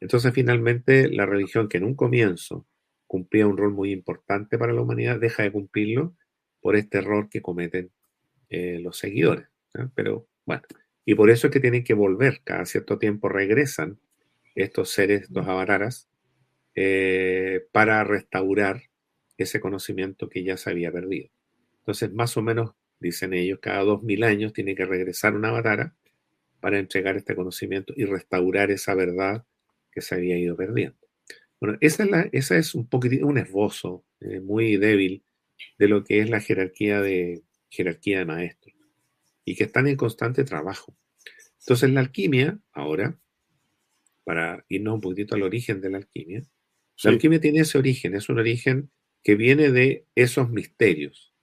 [0.00, 2.66] Entonces, finalmente, la religión que en un comienzo
[3.06, 6.16] cumplía un rol muy importante para la humanidad, deja de cumplirlo
[6.60, 7.90] por este error que cometen
[8.48, 9.46] eh, los seguidores.
[9.94, 10.62] Pero bueno,
[11.04, 13.98] y por eso es que tienen que volver, cada cierto tiempo regresan
[14.54, 16.08] estos seres, los avataras,
[16.74, 18.82] eh, para restaurar
[19.36, 21.28] ese conocimiento que ya se había perdido.
[21.78, 25.94] Entonces, más o menos dicen ellos, cada dos mil años tiene que regresar una avatara
[26.60, 29.44] para entregar este conocimiento y restaurar esa verdad
[29.92, 30.96] que se había ido perdiendo.
[31.60, 35.22] Bueno, esa es, un poquitito, un esbozo eh, muy débil
[35.78, 37.42] de lo que es la jerarquía de,
[37.74, 38.74] jerarquía maestros
[39.44, 40.96] y que están en constante trabajo.
[41.60, 43.18] Entonces la alquimia, ahora,
[44.24, 46.42] para irnos un poquitito al origen de la alquimia,
[47.02, 48.90] la alquimia tiene ese origen, es un origen
[49.22, 51.34] que viene de esos misterios,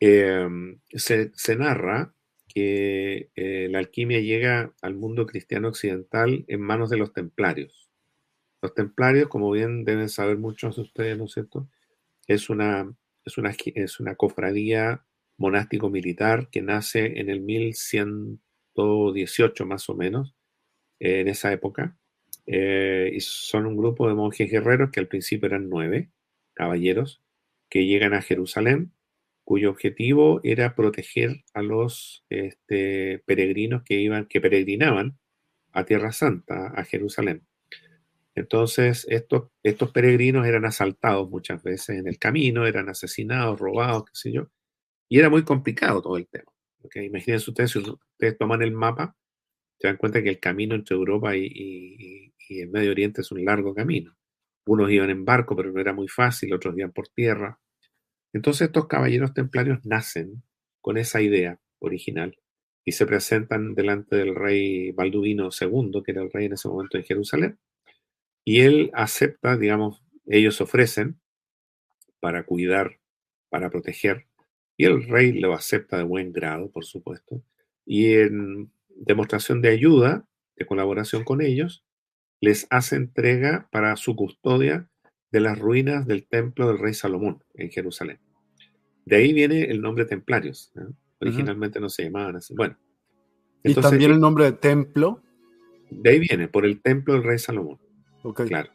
[0.00, 2.12] Em, se, narra
[2.48, 7.90] que eh, la alquimia llega al mundo cristiano occidental en manos de los templarios.
[8.62, 11.68] Los templarios, como bien deben saber muchos de ustedes, ¿no es cierto?
[12.26, 15.04] Es una, es una, es una cofradía
[15.38, 20.34] monástico-militar que nace en el 1118 más o menos,
[21.00, 21.96] en esa época.
[22.46, 26.10] Eh, y son un grupo de monjes guerreros que al principio eran nueve
[26.54, 27.22] caballeros
[27.68, 28.92] que llegan a Jerusalén
[29.46, 35.18] cuyo objetivo era proteger a los este, peregrinos que iban, que peregrinaban
[35.70, 37.46] a Tierra Santa, a Jerusalén.
[38.34, 44.12] Entonces, estos, estos peregrinos eran asaltados muchas veces en el camino, eran asesinados, robados, qué
[44.14, 44.48] sé yo,
[45.08, 46.52] y era muy complicado todo el tema.
[46.96, 49.16] Imagínense ustedes, si ustedes toman el mapa,
[49.78, 53.74] se dan cuenta que el camino entre Europa y el Medio Oriente es un largo
[53.74, 54.16] camino.
[54.66, 57.58] Unos iban en barco, pero no era muy fácil, otros iban por tierra.
[58.32, 60.42] Entonces estos caballeros templarios nacen
[60.80, 62.36] con esa idea original
[62.84, 66.96] y se presentan delante del rey Balduvino II, que era el rey en ese momento
[66.96, 67.58] en Jerusalén,
[68.44, 71.18] y él acepta, digamos, ellos ofrecen
[72.20, 73.00] para cuidar,
[73.48, 74.26] para proteger,
[74.76, 77.42] y el rey lo acepta de buen grado, por supuesto,
[77.84, 81.84] y en demostración de ayuda, de colaboración con ellos,
[82.40, 84.88] les hace entrega para su custodia
[85.30, 88.20] de las ruinas del templo del rey Salomón en Jerusalén.
[89.04, 90.72] De ahí viene el nombre templarios.
[91.20, 92.54] Originalmente no se llamaban así.
[92.54, 92.76] Bueno.
[93.62, 95.22] ¿Y también el nombre de templo?
[95.90, 97.78] De ahí viene, por el templo del rey Salomón.
[98.34, 98.70] Claro.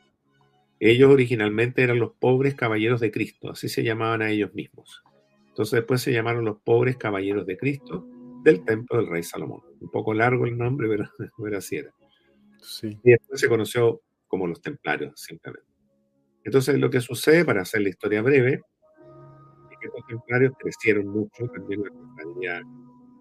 [0.79, 5.03] Ellos originalmente eran los pobres caballeros de Cristo, así se llamaban a ellos mismos.
[5.49, 8.07] Entonces después se llamaron los pobres caballeros de Cristo
[8.43, 9.61] del templo del rey Salomón.
[9.79, 11.93] Un poco largo el nombre, pero, así era.
[12.83, 15.67] Y después se conoció como los templarios, simplemente.
[16.43, 18.61] Entonces lo que sucede, para hacer la historia breve,
[19.81, 22.61] que los templarios crecieron mucho, también la compañía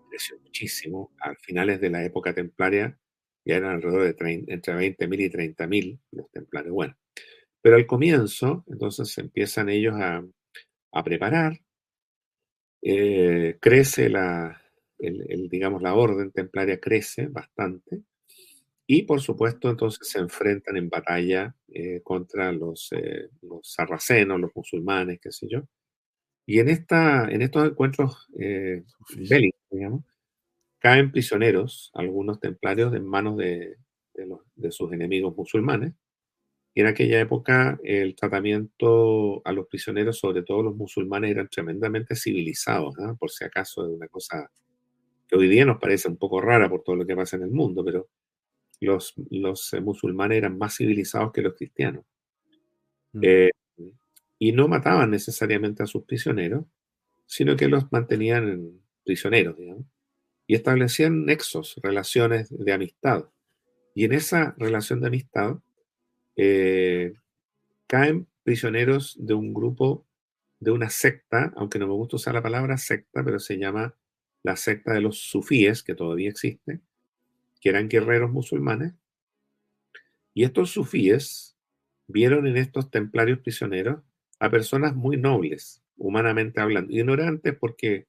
[0.08, 1.12] creció muchísimo.
[1.20, 2.98] A finales de la época templaria
[3.44, 6.74] ya eran alrededor de entre 20.000 y 30.000 los templarios.
[6.74, 6.96] Bueno,
[7.62, 10.22] pero al comienzo, entonces empiezan ellos a,
[11.02, 11.58] preparar,
[12.82, 14.60] eh, crece la,
[14.98, 18.02] el, digamos, la orden templaria crece bastante,
[18.92, 24.50] y por supuesto entonces se enfrentan en batalla eh, contra los, eh, los, sarracenos, los
[24.52, 25.60] musulmanes, qué sé yo.
[26.44, 30.04] Y en, esta, en estos encuentros bélicos, digamos,
[30.80, 33.76] caen prisioneros, algunos templarios, en manos de,
[34.56, 35.94] de, sus enemigos musulmanes.
[36.74, 42.16] Y en aquella época el tratamiento a los prisioneros, sobre todo los musulmanes, eran tremendamente
[42.16, 43.14] civilizados, ¿ah?
[43.16, 44.50] por si acaso es una cosa
[45.28, 47.52] que hoy día nos parece un poco rara por todo lo que pasa en el
[47.52, 48.08] mundo, pero
[48.80, 52.04] los, los eh, musulmanes eran más civilizados que los cristianos.
[53.12, 53.20] Mm.
[53.22, 53.50] Eh,
[54.38, 56.64] y no mataban necesariamente a sus prisioneros,
[57.26, 59.86] sino que los mantenían prisioneros, digamos
[60.50, 63.26] y establecían nexos, relaciones de amistad.
[63.94, 65.58] Y en esa relación de amistad
[66.34, 67.12] eh,
[67.86, 70.08] caen prisioneros de un grupo,
[70.58, 73.94] de una secta, aunque no me gusta usar la palabra secta, pero se llama
[74.42, 76.80] la secta de los sufíes, que todavía existe,
[77.60, 78.94] que eran guerreros musulmanes.
[80.34, 81.56] Y estos sufíes
[82.06, 84.02] vieron en estos templarios prisioneros
[84.38, 88.06] a personas muy nobles, humanamente hablando, ignorantes porque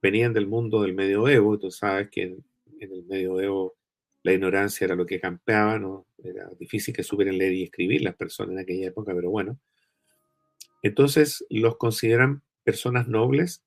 [0.00, 2.44] venían del mundo del medioevo, tú sabes que en,
[2.78, 3.76] el medioevo
[4.22, 5.80] la ignorancia era lo que campeaba.
[6.22, 9.58] Era difícil que supieran leer y escribir las personas en aquella época, pero bueno.
[10.82, 13.62] Entonces los consideran personas nobles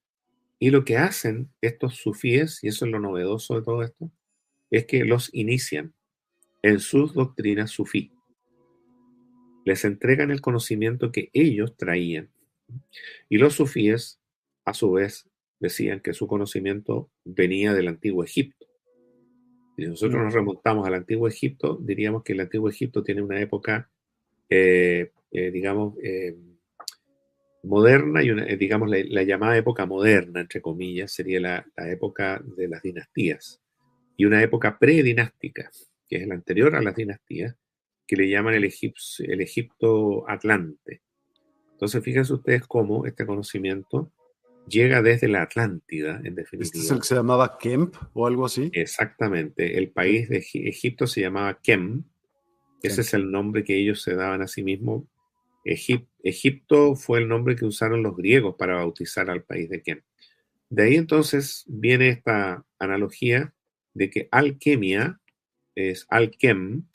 [0.60, 4.12] y lo que hacen estos sufíes, y eso es lo novedoso de todo esto,
[4.72, 5.94] es que los inician
[6.62, 8.12] en sus doctrinas sufí.
[9.66, 12.30] Les entregan el conocimiento que ellos traían.
[13.30, 14.20] Y los sufíes,
[14.66, 18.68] a su vez, decían que su conocimiento venía del antiguo Egipto.
[19.76, 23.90] Si nosotros nos remontamos al antiguo Egipto, diríamos que el antiguo Egipto tiene una época,
[24.50, 26.36] eh, eh, digamos, eh,
[27.64, 32.82] moderna y una, digamos la, llamada época moderna, entre comillas, sería la, época de las
[32.82, 33.62] dinastías.
[34.18, 35.72] Y una época predinástica,
[36.10, 37.56] que es la anterior a las dinastías,
[38.06, 41.02] que le llaman el, el Egipto Atlante.
[41.74, 44.12] Entonces, fíjense ustedes cómo este conocimiento
[44.68, 46.64] llega desde la Atlántida, en definitiva.
[46.64, 48.70] ¿Este es el que se llamaba Kemp o algo así?
[48.74, 49.78] Exactamente.
[49.78, 52.04] El país de Egipto se llamaba Kem.
[52.82, 55.04] Ese es el nombre que ellos se daban a sí mismos.
[55.64, 60.02] Egipto fue el nombre que usaron los griegos para bautizar al país de Kem.
[60.70, 63.54] De ahí entonces viene esta analogía
[63.98, 65.20] de que alquimia
[65.76, 66.88] es alquem,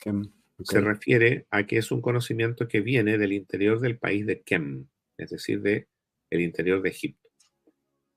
[0.63, 4.87] se refiere a que es un conocimiento que viene del interior del país de Kem,
[5.17, 5.87] es decir, del
[6.29, 7.29] el interior de Egipto.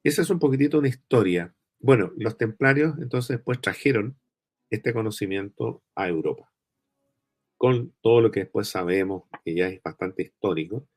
[0.03, 1.55] Esa es un poquitito una historia.
[1.81, 4.19] Bueno, los templarios entonces después trajeron
[4.71, 6.53] este conocimiento a Europa,
[7.57, 10.89] con todo lo que después sabemos, que ya es bastante histórico,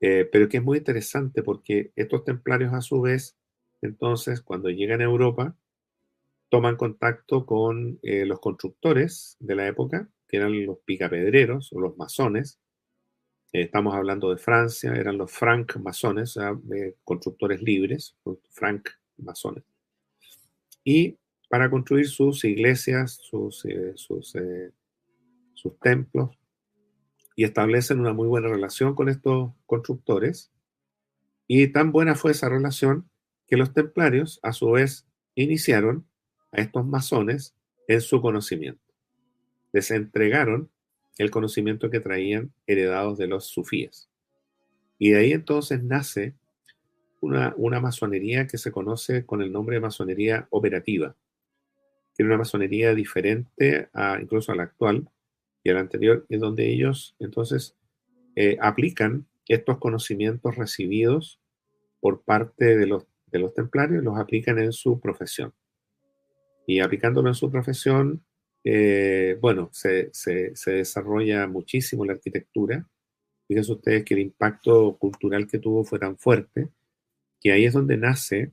[0.00, 3.36] eh, pero que es muy interesante porque estos templarios a su vez,
[3.82, 5.56] entonces, cuando llegan a Europa,
[6.48, 11.96] toman contacto con eh, los constructores de la época, que eran los picapedreros o los
[11.96, 12.58] masones,
[13.52, 16.38] eh, estamos hablando de Francia, eran los franc masones,
[17.04, 18.16] constructores libres,
[18.50, 19.64] franc masones.
[20.84, 24.34] Y para construir sus iglesias, sus, eh, sus,
[25.54, 26.38] sus templos,
[27.38, 30.50] y establecen una muy buena relación con estos constructores.
[31.46, 33.08] Y tan buena fue esa relación
[33.46, 35.06] que los templarios, a su vez,
[35.36, 36.07] iniciaron
[36.52, 37.54] a estos masones
[37.86, 38.82] en su conocimiento.
[39.72, 40.70] Les entregaron
[41.18, 44.08] el conocimiento que traían heredados de los sufíes.
[44.98, 46.34] Y de ahí entonces nace
[47.20, 51.16] una, una masonería que se conoce con el nombre de masonería operativa.
[52.14, 55.08] Tiene una masonería diferente a, incluso a la actual
[55.62, 57.76] y a la anterior, en donde ellos entonces
[58.36, 61.40] eh, aplican estos conocimientos recibidos
[62.00, 65.52] por parte de los, de los templarios, los aplican en su profesión.
[66.68, 68.22] Y aplicándolo en su profesión,
[68.62, 70.10] eh, bueno, se,
[70.66, 72.86] desarrolla muchísimo la arquitectura.
[73.46, 76.68] Fíjense ustedes que el impacto cultural que tuvo fue tan fuerte
[77.40, 78.52] que ahí es donde nace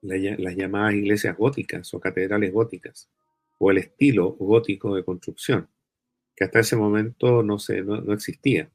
[0.00, 3.08] las llamadas iglesias góticas o catedrales góticas,
[3.58, 5.68] o el estilo gótico de construcción,
[6.34, 8.68] que hasta ese momento no, se, no, existía.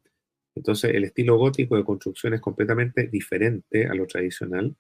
[0.56, 4.74] Entonces, el estilo gótico de construcción es completamente diferente a lo tradicional.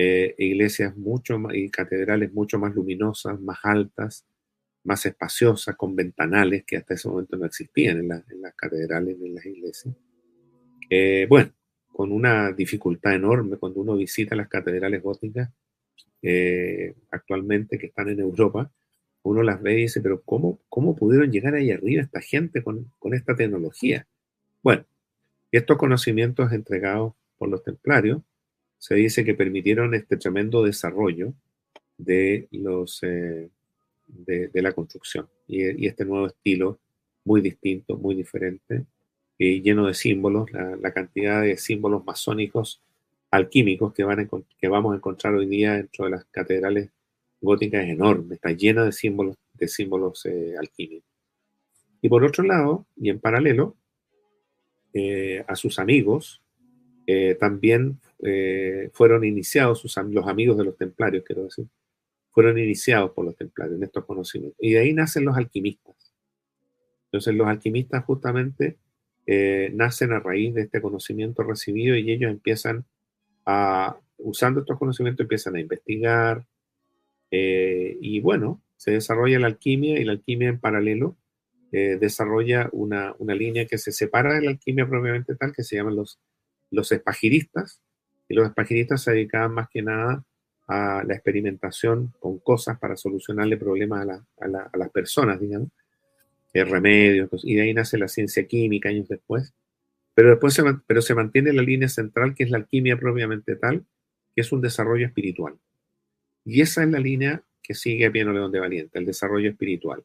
[0.00, 4.24] Eh, iglesias mucho más, y catedrales mucho más luminosas, más altas,
[4.84, 8.06] más espaciosas, con ventanales que hasta ese momento no existían en,
[8.40, 9.96] las catedrales, en las iglesias.
[10.88, 11.50] Eh, bueno,
[11.90, 15.50] con una dificultad enorme cuando uno visita las catedrales góticas,
[16.22, 18.70] eh, actualmente que están en Europa,
[19.24, 22.92] uno las ve y dice, pero ¿cómo, cómo pudieron llegar ahí arriba esta gente con,
[23.00, 24.06] con esta tecnología?
[24.62, 24.84] Bueno,
[25.50, 28.22] estos conocimientos entregados por los templarios
[28.78, 31.34] se dice que permitieron este tremendo desarrollo
[31.96, 33.50] de, los, eh,
[34.06, 36.78] de, la construcción y, este nuevo estilo
[37.24, 38.86] muy distinto, muy diferente,
[39.36, 42.80] y lleno de símbolos, la, cantidad de símbolos masónicos
[43.30, 46.90] alquímicos que, van que vamos a encontrar hoy día dentro de las catedrales
[47.40, 51.08] góticas es enorme, está llena de símbolos, de símbolos eh, alquímicos.
[52.00, 53.76] Y por otro lado, y en paralelo,
[54.94, 56.40] eh, a sus amigos
[57.40, 57.98] también
[58.92, 61.66] fueron iniciados, los amigos de los templarios, quiero decir,
[62.30, 64.58] fueron iniciados por los templarios en estos conocimientos.
[64.60, 65.96] Y de ahí nacen los alquimistas.
[67.06, 68.76] Entonces los alquimistas justamente
[69.26, 72.84] eh, nacen a raíz de este conocimiento recibido y ellos empiezan
[73.44, 76.46] a, usando estos conocimientos, empiezan a investigar.
[77.30, 81.16] Eh, y bueno, se desarrolla la alquimia y la alquimia en paralelo
[81.72, 85.76] eh, desarrolla una, una, línea que se separa de la alquimia propiamente tal, que se
[85.76, 86.18] llaman los,
[86.70, 87.82] los espagiristas.
[88.28, 90.24] Y los espagiristas se dedicaban más que nada
[90.66, 94.06] a la experimentación con cosas para solucionarle problemas
[94.38, 95.70] a, las personas, digamos,
[96.52, 99.54] el remedios, y de ahí nace la ciencia química años después.
[100.14, 103.84] Pero después se, pero se mantiene la línea central, que es la alquimia propiamente tal,
[104.34, 105.54] que es un desarrollo espiritual.
[106.44, 110.02] Y esa es la línea que sigue a Pieno León de Valiente, el desarrollo espiritual.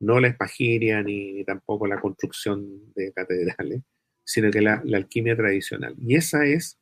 [0.00, 3.82] No la espagiria ni, tampoco la construcción de catedrales,
[4.24, 5.94] sino que la, alquimia tradicional.
[5.98, 6.78] Y esa es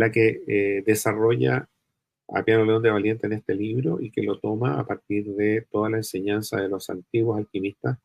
[0.00, 1.68] la que eh, desarrolla
[2.28, 5.66] a Piano León de Valiente en este libro y que lo toma a partir de
[5.70, 7.98] toda la enseñanza de los antiguos alquimistas,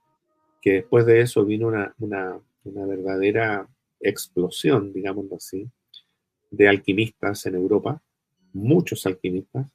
[0.61, 3.67] que después de eso vino una, una, verdadera
[4.01, 5.69] explosión, digámoslo así,
[6.51, 8.01] de alquimistas en Europa,
[8.51, 9.65] muchos alquimistas,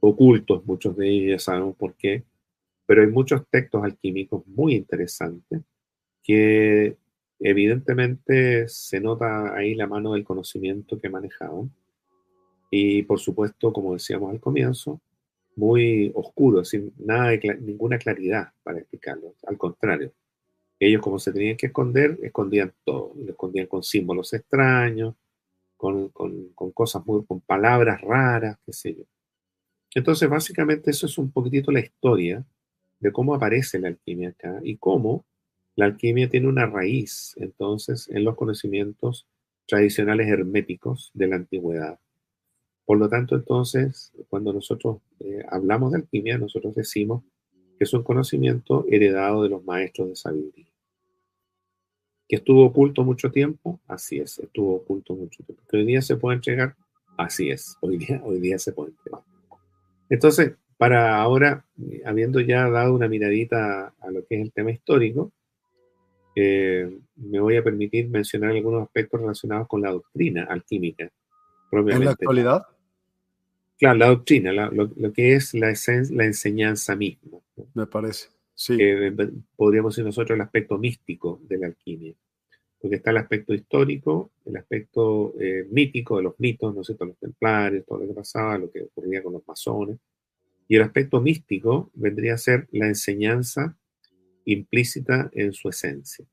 [0.00, 2.24] ocultos, muchos de ellos ya sabemos por qué,
[2.86, 5.60] pero hay muchos textos alquímicos muy interesantes
[6.22, 6.96] que
[7.40, 11.72] evidentemente se nota ahí la mano del conocimiento que manejaban
[12.70, 15.00] y por supuesto, como decíamos al comienzo,
[15.56, 17.30] muy oscuro, sin nada
[17.60, 19.34] ninguna claridad para explicarlo.
[19.46, 20.12] Al contrario,
[20.80, 25.14] ellos como se tenían que esconder, escondían todo, lo escondían con símbolos extraños,
[25.76, 29.04] con, con, con, cosas muy, con palabras raras, qué sé yo.
[29.94, 32.44] Entonces, básicamente eso es un poquitito la historia
[32.98, 35.24] de cómo aparece la alquimia acá y cómo
[35.76, 39.26] la alquimia tiene una raíz, entonces, en los conocimientos
[39.66, 41.98] tradicionales herméticos de la antigüedad.
[42.84, 47.24] Por lo tanto, entonces, cuando nosotros eh, hablamos de alquimia, nosotros decimos
[47.78, 50.66] que es un conocimiento heredado de los maestros de sabiduría.
[52.28, 53.80] ¿Que estuvo oculto mucho tiempo?
[53.86, 55.62] Así es, estuvo oculto mucho tiempo.
[55.68, 56.76] ¿Que hoy día se puede entregar?
[57.16, 59.22] Así es, hoy día, hoy día se puede entregar.
[60.08, 64.70] Entonces, para ahora, eh, habiendo ya dado una miradita a lo que es el tema
[64.70, 65.32] histórico,
[66.34, 71.10] eh, me voy a permitir mencionar algunos aspectos relacionados con la doctrina alquímica.
[71.72, 72.66] ¿En la actualidad?
[73.78, 75.74] Claro, la doctrina, lo, que es la,
[76.10, 77.38] la enseñanza misma.
[77.74, 78.78] Me parece, sí.
[79.56, 82.14] podríamos decir nosotros el aspecto místico de la alquimia.
[82.80, 87.06] Porque está el aspecto histórico, el aspecto eh, mítico de los mitos, ¿no es cierto?
[87.06, 89.98] Los templarios, todo lo que pasaba, lo que ocurría con los masones.
[90.68, 93.76] Y el aspecto místico vendría a ser la enseñanza
[94.44, 96.24] implícita en su esencia.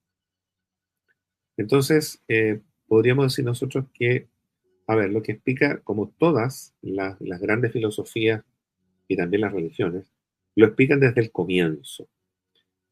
[1.57, 4.27] Entonces, eh, podríamos decir nosotros que
[4.91, 8.43] a ver, lo que explica, como todas las, grandes filosofías
[9.07, 10.11] y también las religiones,
[10.53, 12.09] lo explican desde el comienzo.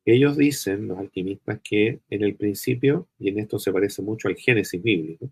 [0.05, 4.38] Ellos dicen, los alquimistas, que en el principio, y en esto se parece mucho al
[4.38, 5.30] Génesis bíblico,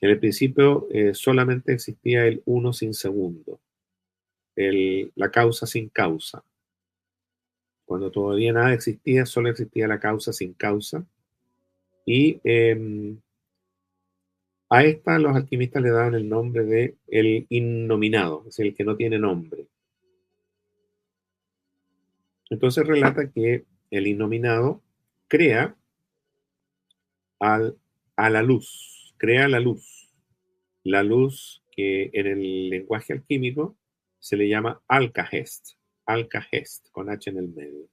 [0.00, 3.60] en el principio eh, solamente existía el uno sin segundo,
[4.54, 6.44] la causa sin causa.
[7.90, 11.04] Cuando todavía nada existía, solo existía la causa sin causa.
[12.06, 13.20] Y em,
[14.68, 18.94] a esta los alquimistas le daban el nombre de el innominado, es el que no
[18.94, 19.66] tiene nombre.
[22.48, 24.80] Entonces relata que el innominado
[25.26, 25.74] crea
[27.40, 27.76] al,
[28.14, 30.14] a la luz, crea la luz.
[30.84, 33.76] La luz que en el lenguaje alquímico
[34.20, 35.79] se le llama alcahest,
[36.12, 37.88] alcahest, con H en el medio.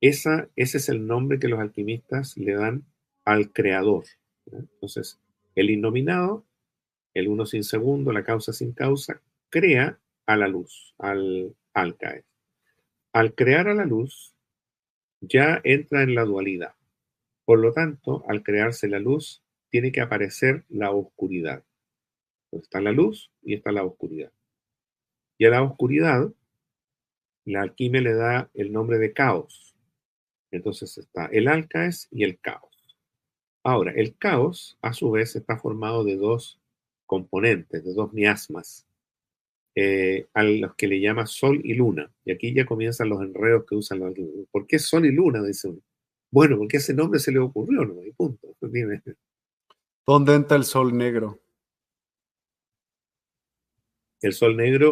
[0.00, 2.84] Esa, ese es el nombre que los alquimistas le dan
[3.24, 4.04] al creador.
[4.50, 5.20] Entonces,
[5.54, 6.44] el innominado,
[7.14, 12.24] el uno sin segundo, la causa sin causa, crea a la luz, al, al caer.
[13.12, 14.34] Al crear a la luz,
[15.20, 16.74] ya entra en la dualidad.
[17.44, 21.64] Por lo tanto, al crearse la luz, tiene que aparecer la oscuridad.
[22.50, 24.32] está la luz y está la oscuridad.
[25.38, 26.32] Y a la oscuridad,
[27.44, 29.74] la alquimia le da el nombre de caos.
[30.50, 32.96] Entonces está el alcaes y el caos.
[33.64, 36.60] Ahora, el caos, a su vez, está formado de dos
[37.06, 38.86] componentes, de dos miasmas,
[39.74, 42.12] eh, a los que le llama Sol y Luna.
[42.24, 44.14] Y aquí ya comienzan los enredos que usan los
[44.50, 45.42] ¿Por qué Sol y Luna?
[45.42, 45.80] Dice uno.
[46.30, 48.02] Bueno, porque ese nombre se le ocurrió, ¿no?
[48.02, 48.56] Y punto.
[50.06, 51.40] ¿Dónde entra el Sol negro?
[54.20, 54.90] El Sol negro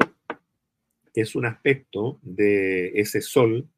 [1.14, 3.68] es un aspecto de ese Sol,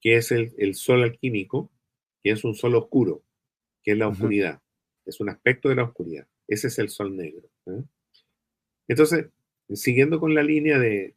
[0.00, 1.70] que es el, Sol alquímico,
[2.22, 3.22] que es un Sol oscuro,
[3.82, 4.60] que es la oscuridad.
[5.04, 6.26] Es un aspecto de la oscuridad.
[6.48, 7.48] Ese es el Sol negro.
[7.66, 7.82] ¿eh?
[8.88, 9.26] Entonces,
[9.74, 11.14] siguiendo con la línea de,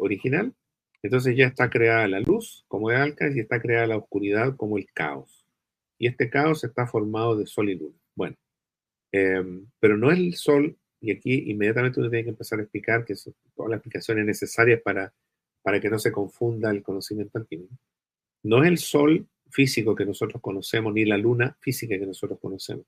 [0.00, 0.54] original,
[1.02, 4.78] entonces ya está creada la luz como el alcance y está creada la oscuridad como
[4.78, 5.46] el caos.
[5.98, 7.96] Y este caos está formado de sol y luna.
[8.14, 8.36] Bueno,
[9.12, 10.76] em, pero no es el sol,
[11.06, 14.80] y aquí inmediatamente uno tiene que empezar a explicar que son todas las explicaciones necesarias
[14.82, 15.12] para,
[15.62, 17.74] para que no se confunda el conocimiento alquímico.
[18.42, 22.84] No es el sol físico que nosotros conocemos, ni la luna física que nosotros conocemos,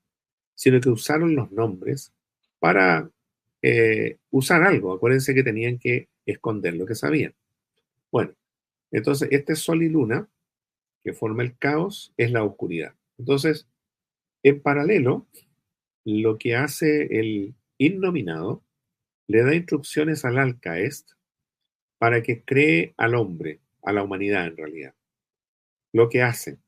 [0.55, 2.13] sino que usaron los nombres
[2.59, 3.09] para
[3.63, 4.93] eh, usar algo.
[4.93, 7.35] Acuérdense que tenían que esconder lo que sabían.
[8.11, 8.35] Bueno,
[8.91, 10.29] entonces este sol y luna
[11.05, 12.95] que forma el caos es la oscuridad.
[13.17, 13.69] Entonces,
[14.43, 15.27] en paralelo,
[16.05, 18.63] lo que hace el innominado
[19.27, 21.13] le da instrucciones al Alcaest
[21.99, 24.95] para que cree al hombre, a la humanidad en realidad.
[25.93, 26.59] Lo que hace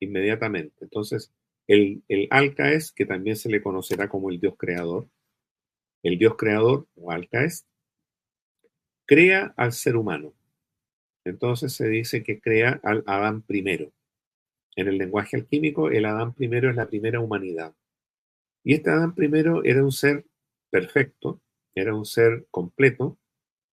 [0.00, 0.76] inmediatamente.
[0.80, 1.32] Entonces,
[1.66, 5.08] el, el Alcaest, que también se le conocerá como el Dios creador,
[6.02, 7.66] el Dios creador, o Alcaest,
[9.06, 10.34] crea al ser humano.
[11.24, 13.92] Entonces se dice que crea al Adán primero.
[14.76, 17.74] En el lenguaje alquímico, el Adán primero es la primera humanidad.
[18.64, 20.24] Y este Adán primero era un ser
[20.70, 21.40] perfecto,
[21.74, 23.18] era un ser completo,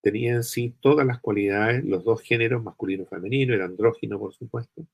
[0.02, 4.32] tenía en sí todas las cualidades, los dos géneros, masculino y femenino, era andrógino, por
[4.34, 4.86] supuesto,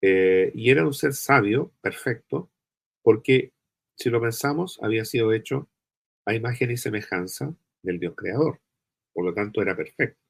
[0.00, 2.50] eh, y era un ser sabio, perfecto,
[3.02, 3.52] porque
[3.96, 5.68] si lo pensamos, había sido hecho
[6.24, 8.60] a imagen y semejanza del Dios creador.
[9.12, 10.20] Por lo tanto, era perfecto.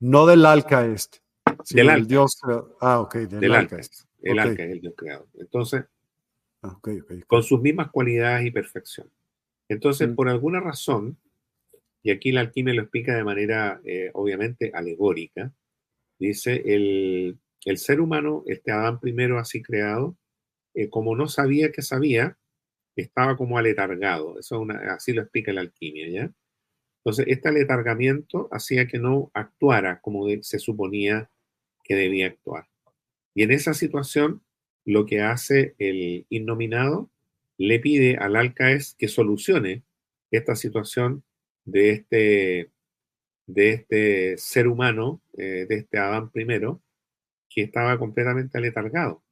[0.00, 1.18] No del Alcaest.
[1.64, 2.40] Sino del, Dios.
[2.80, 4.04] Ah, ok, del, del Alcaest.
[4.22, 4.52] El okay.
[4.52, 5.28] es el Dios creador.
[5.34, 5.84] Entonces,
[6.62, 9.10] ah, okay, okay, con sus mismas cualidades y perfección.
[9.68, 10.14] Entonces, mm.
[10.14, 11.18] por alguna razón,
[12.02, 15.52] y aquí la alquimia lo explica de manera eh, obviamente alegórica,
[16.18, 20.16] dice, el, el, ser humano, este Adán primero así creado,
[20.74, 22.38] eh, como no sabía que sabía,
[22.94, 24.38] estaba como aletargado.
[24.38, 26.32] Eso una, así lo explica la alquimia, ¿ya?
[26.98, 31.30] Entonces, este aletargamiento hacía que no actuara como se suponía
[31.84, 32.68] que debía actuar.
[33.34, 34.42] Y en esa situación,
[34.86, 37.10] lo que hace el innominado
[37.58, 39.82] le pide al alcaes que solucione
[40.30, 41.24] esta situación
[41.64, 42.70] de este,
[43.46, 46.80] de este ser humano, eh, de este Adán primero,
[47.50, 49.22] que estaba completamente aletargado,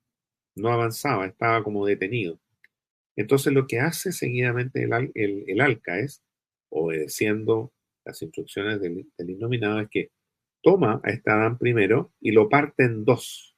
[0.56, 2.40] no avanzaba, estaba como detenido.
[3.16, 5.78] Entonces lo que hace seguidamente el, el, el
[6.70, 7.72] obedeciendo
[8.04, 10.10] las instrucciones del, del, innominado, es que
[10.62, 13.53] toma a este Adán primero y lo parte en dos.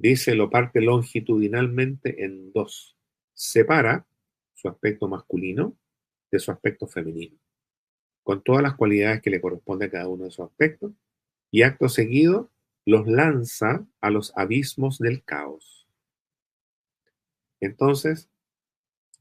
[0.00, 2.96] Dice, lo parte longitudinalmente en dos.
[3.34, 4.06] Separa
[4.54, 5.76] su aspecto masculino
[6.30, 7.36] de su aspecto femenino,
[8.22, 10.92] con todas las cualidades que le corresponde a cada uno de esos aspectos,
[11.50, 12.50] y acto seguido
[12.86, 15.86] los lanza a los abismos del caos.
[17.60, 18.30] Entonces,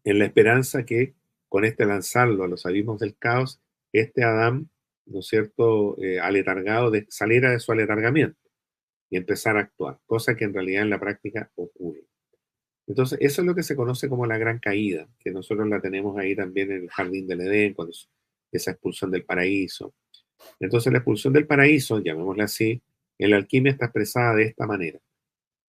[0.06, 1.14] en la esperanza que
[1.50, 3.60] con este lanzarlo a los abismos del caos,
[3.92, 4.70] este Adán,
[5.06, 8.49] ¿no es cierto?, eh, aletargado, de, saliera de su aletargamiento
[9.10, 12.06] y empezar a actuar, cosa que en realidad en la práctica ocurre.
[12.88, 16.18] Entonces, eso es lo que se conoce como la gran caída, que nosotros la tenemos
[16.18, 17.94] ahí también en el jardín del Edén, cuando
[18.52, 19.94] esa expulsión del paraíso.
[20.60, 22.82] Entonces, la expulsión del paraíso, llamémosla así,
[23.20, 25.00] en la alquimia está expresada de esta manera,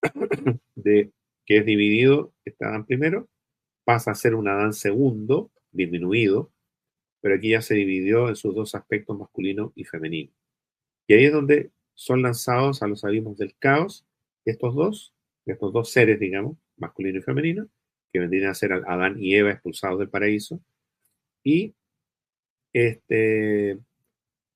[0.75, 1.11] de
[1.45, 3.29] que es dividido, este Adán primero,
[3.85, 6.51] pasa a ser un Adán segundo, disminuido,
[7.21, 10.33] pero aquí ya se dividió en sus dos aspectos masculino y femenino.
[11.07, 11.71] Y ahí es donde
[12.01, 14.07] son lanzados a los abismos del caos
[14.47, 17.69] estos dos, estos dos seres, digamos, masculino y femenino,
[18.11, 20.63] que vendrían a ser Adán y Eva expulsados del paraíso.
[21.45, 21.75] Y
[22.73, 23.79] este,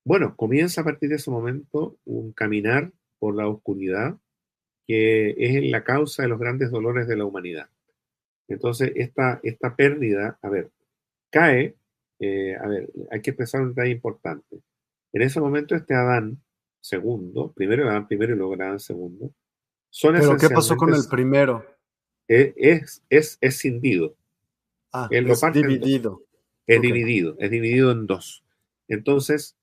[0.03, 4.17] bueno, comienza a partir de ese momento un caminar por la oscuridad
[4.87, 7.69] que es la causa de los grandes dolores de la humanidad.
[8.47, 10.71] Entonces, esta, esta pérdida, a ver,
[11.29, 11.75] cae,
[12.19, 14.61] eh, a ver, hay que expresar un detalle importante.
[15.13, 16.41] En ese momento, este Adán
[16.85, 19.33] segundo, primero Adán primero y luego Adán segundo,
[19.89, 21.65] son ¿Pero qué pasó con el primero?
[22.27, 24.15] Es, es, es escindido.
[24.91, 25.23] Ah, es
[25.53, 26.23] dividido.
[26.67, 28.43] Es dividido, es dividido en dos.
[28.87, 29.55] entonces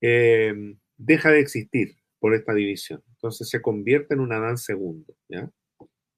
[0.00, 3.02] eh, deja de existir por esta división.
[3.14, 5.14] Entonces se convierte en un Adán segundo.
[5.28, 5.50] ¿ya?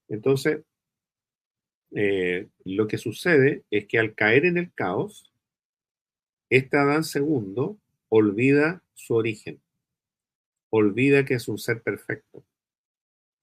[0.09, 0.63] Entonces,
[1.93, 5.33] eh, lo que sucede es que al caer en el caos,
[6.51, 9.61] este Adán segundo olvida su origen,
[10.71, 12.45] olvida que es un ser perfecto,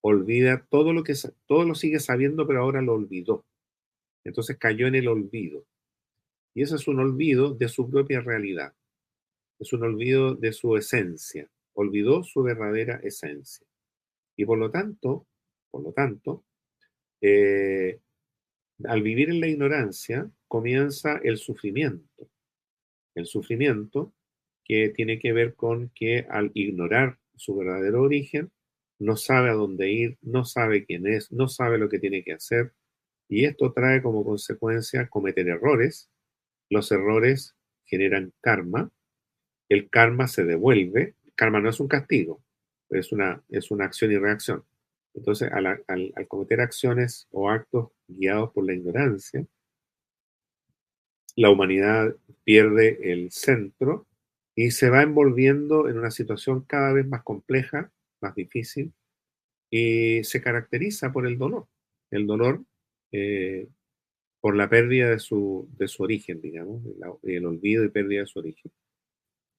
[0.01, 1.13] olvida todo lo que
[1.45, 3.45] todo lo sigue sabiendo, pero ahora lo olvidó.
[4.23, 5.65] Entonces cayó en el olvido.
[6.53, 8.73] Y ese es un olvido de su propia realidad.
[9.59, 11.49] Es un olvido de su esencia.
[11.73, 13.65] Olvidó su verdadera esencia.
[14.35, 15.27] Y por lo tanto,
[15.69, 16.43] por lo tanto,
[17.21, 17.99] eh,
[18.85, 22.29] al vivir en la ignorancia comienza el sufrimiento.
[23.15, 24.13] El sufrimiento
[24.67, 28.51] que tiene que ver con que al ignorar su verdadero origen,
[28.99, 32.33] no sabe a dónde ir, no sabe quién es, no sabe lo que tiene que
[32.33, 32.73] hacer,
[33.29, 36.09] y esto trae como consecuencia cometer errores.
[36.69, 37.55] Los errores
[37.85, 38.91] generan karma,
[39.69, 42.43] el karma se devuelve, el karma no es un castigo,
[42.89, 44.65] es una, es una acción y reacción.
[45.13, 49.45] Entonces, al, al cometer acciones o actos guiados por la ignorancia,
[51.35, 54.07] la humanidad pierde el centro
[54.57, 58.91] y se va envolviendo en una situación cada vez más compleja, más difícil,
[59.69, 61.67] y se caracteriza por el dolor.
[62.09, 62.63] El dolor
[63.11, 63.67] eh,
[64.41, 66.81] por la pérdida de su, de su origen, digamos,
[67.21, 68.71] el, olvido y pérdida de su origen.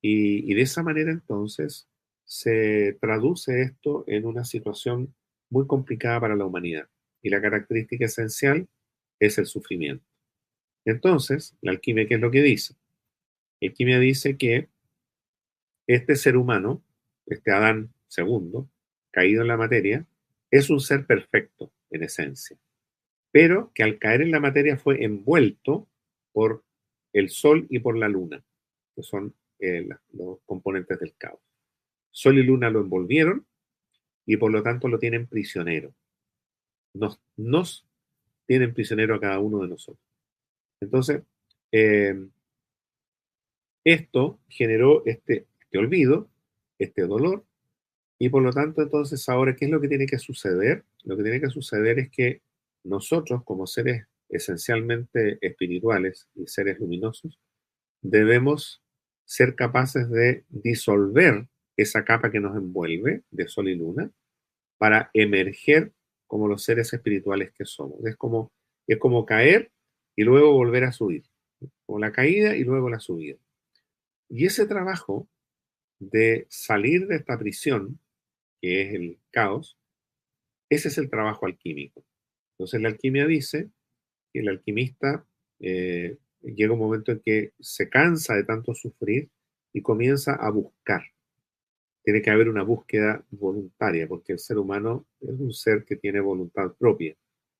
[0.02, 1.88] Y, y, de esa manera entonces
[2.24, 5.14] se traduce esto en una situación
[5.48, 6.88] muy complicada para la humanidad.
[7.22, 8.66] Y la característica esencial
[9.20, 10.04] es el sufrimiento.
[10.84, 12.74] Entonces, la alquimia, ¿qué es lo que dice?
[13.60, 14.68] La alquimia dice que
[15.88, 16.84] este ser humano,
[17.26, 18.70] este Adán segundo,
[19.10, 20.06] caído en la materia,
[20.52, 22.56] es un ser perfecto en esencia
[23.30, 25.88] pero que al caer en la materia fue envuelto
[26.32, 26.64] por
[27.12, 28.42] el Sol y por la Luna,
[28.94, 31.40] que son eh, los componentes del caos.
[32.10, 33.46] Sol y Luna lo envolvieron
[34.26, 35.94] y por lo tanto lo tienen prisionero.
[36.94, 37.86] Nos, nos
[38.46, 40.04] tienen prisionero a cada uno de nosotros.
[40.80, 41.22] Entonces,
[41.72, 42.18] eh,
[43.84, 46.30] esto generó este, este olvido,
[46.78, 47.44] este dolor,
[48.18, 50.84] y por lo tanto, entonces, ahora, ¿qué es lo que tiene que suceder?
[51.04, 52.42] Lo que tiene que suceder es que
[52.82, 57.38] nosotros como seres esencialmente espirituales y seres luminosos,
[58.02, 58.82] debemos
[59.24, 64.10] ser capaces de disolver esa capa que nos envuelve de sol y luna
[64.78, 65.92] para emerger
[66.26, 68.04] como los seres espirituales que somos.
[68.04, 68.52] Es como,
[68.86, 69.70] es como caer
[70.16, 71.24] y luego volver a subir,
[71.86, 73.38] como la caída y luego la subida.
[74.28, 75.28] Y ese trabajo
[75.98, 77.98] de salir de esta prisión,
[78.60, 79.78] que es el caos,
[80.68, 82.04] ese es el trabajo alquímico.
[82.52, 83.70] Entonces la alquimia dice
[84.32, 85.24] que el alquimista
[85.60, 89.30] eh, llega un momento en que se cansa de tanto sufrir
[89.72, 91.02] y comienza a buscar.
[92.02, 96.20] Tiene que haber una búsqueda voluntaria, porque el ser humano es un ser que tiene
[96.20, 97.16] voluntad propia,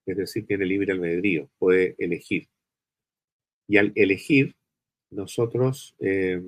[0.07, 2.49] es decir, tiene libre albedrío, puede elegir.
[3.67, 4.57] Y al elegir,
[5.11, 6.43] nosotros eh,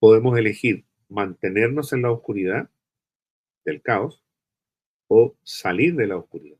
[0.00, 0.84] podemos elegir
[1.14, 2.68] mantenernos en la oscuridad
[3.64, 4.22] del caos
[5.08, 6.58] o salir de la oscuridad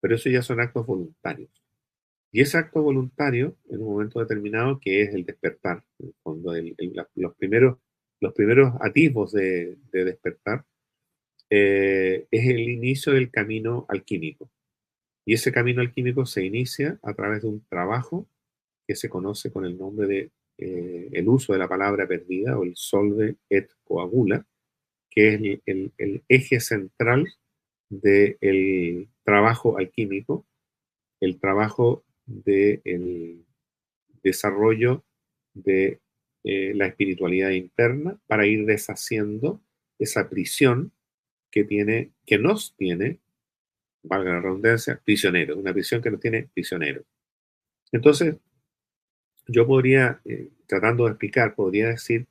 [0.00, 1.50] pero eso ya son actos voluntarios.
[2.30, 7.78] Y ese acto voluntario, en un momento determinado, que es el despertar, en los, primeros,
[8.20, 10.64] los primeros atisbos de, despertar,
[11.50, 14.50] eh, es el inicio del camino alquímico.
[15.24, 18.28] Y ese camino alquímico se inicia a través de un trabajo
[18.86, 22.64] que se conoce con el nombre de eh, el uso de la palabra perdida o
[22.64, 24.44] el solve et coagula,
[25.08, 27.26] que es el, eje central
[27.88, 30.46] del trabajo alquímico,
[31.20, 33.44] el trabajo del
[34.22, 35.04] desarrollo
[35.54, 36.00] de
[36.44, 39.60] eh, la espiritualidad interna para ir deshaciendo
[39.98, 40.92] esa prisión
[41.50, 43.20] que tiene, que nos tiene,
[44.02, 47.04] valga la redundancia, prisioneros, una prisión que nos tiene prisioneros.
[47.92, 48.36] Entonces,
[49.48, 52.26] yo podría, eh, tratando de explicar, podría decir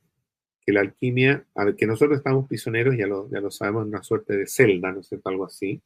[0.64, 1.46] que la alquimia,
[1.76, 5.00] que nosotros estamos prisioneros, ya lo, ya lo sabemos, en una suerte de celda, ¿no
[5.00, 5.28] es cierto?
[5.28, 5.80] Algo así.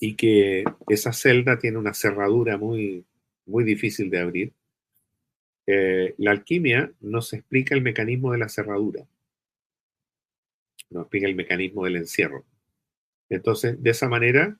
[0.00, 3.04] Y que esa celda tiene una cerradura muy,
[3.46, 4.52] muy difícil de abrir.
[5.66, 9.06] Eh, la alquimia nos explica el mecanismo de la cerradura,
[10.90, 12.46] nos explica el mecanismo del encierro.
[13.28, 14.56] Entonces, de esa manera,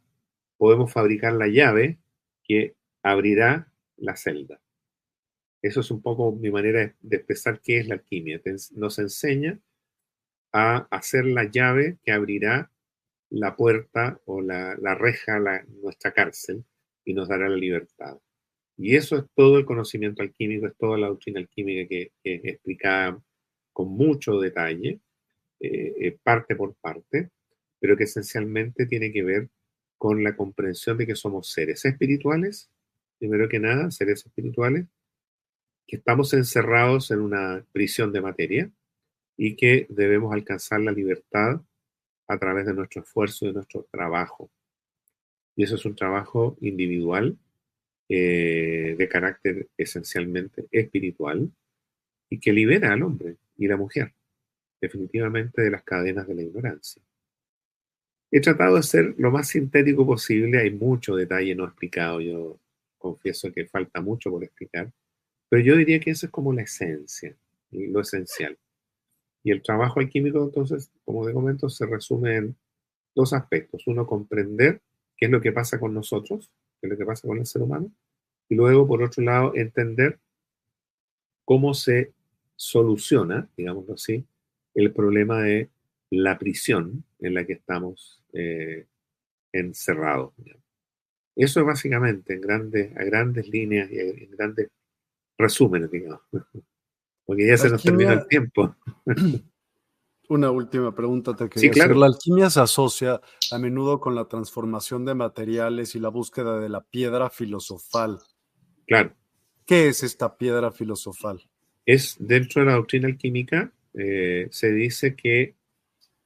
[0.59, 1.99] podemos fabricar la llave
[2.45, 4.61] que abrirá la celda.
[5.63, 8.41] Eso es un poco mi manera de expresar qué es la alquimia.
[8.73, 9.59] Nos enseña
[10.53, 12.71] a hacer la llave que abrirá
[13.31, 16.65] la puerta o la, reja a nuestra cárcel
[17.05, 18.19] y nos dará la libertad.
[18.77, 23.21] Y eso es todo el conocimiento alquímico, es toda la doctrina alquímica que, que explicada
[23.73, 25.01] con mucho detalle,
[25.61, 27.31] eh, eh, parte por parte,
[27.81, 29.49] pero que esencialmente tiene que ver
[29.97, 32.71] con la comprensión de que somos seres espirituales,
[33.19, 34.87] primero que nada, seres espirituales,
[35.87, 38.71] que estamos encerrados en una prisión de materia
[39.37, 41.61] y que debemos alcanzar la libertad
[42.27, 44.51] a través de nuestro esfuerzo y de nuestro trabajo.
[45.57, 47.39] Y eso es un trabajo individual,
[48.09, 51.51] eh, de carácter esencialmente espiritual,
[52.31, 54.13] y que libera al hombre y la mujer,
[54.81, 57.03] definitivamente de las cadenas de la ignorancia.
[58.31, 62.61] He tratado de ser lo más sintético posible, hay mucho detalle no explicado, yo
[62.99, 64.93] confieso que falta mucho por explicar,
[65.49, 67.37] pero yo diría que eso es como la esencia,
[67.71, 68.59] lo esencial.
[69.43, 72.57] Y el trabajo alquímico, entonces, como de momento, se resume en
[73.15, 73.87] dos aspectos.
[73.87, 74.83] Uno, comprender
[75.17, 77.63] qué es lo que pasa con nosotros, qué es lo que pasa con el ser
[77.63, 77.91] humano,
[78.49, 80.19] y luego, por otro lado, entender
[81.45, 82.13] cómo se
[82.57, 84.27] soluciona, digámoslo así,
[84.75, 85.71] el problema de
[86.11, 88.87] la prisión en la que estamos eh,
[89.53, 90.33] encerrados.
[91.39, 94.71] Eso es básicamente en grandes, a grandes líneas y en grandes
[95.39, 96.21] resúmenes, digamos.
[97.25, 98.75] Porque ya se nos termina el tiempo.
[100.31, 101.97] Una última pregunta te quería sí, hacer.
[101.97, 103.21] La alquimia se asocia
[103.53, 108.19] a menudo con la transformación de materiales y la búsqueda de la piedra filosofal.
[108.87, 109.15] Claro.
[109.65, 111.49] ¿Qué es esta piedra filosofal?
[111.87, 115.55] Es dentro de la doctrina alquímica, eh, se dice que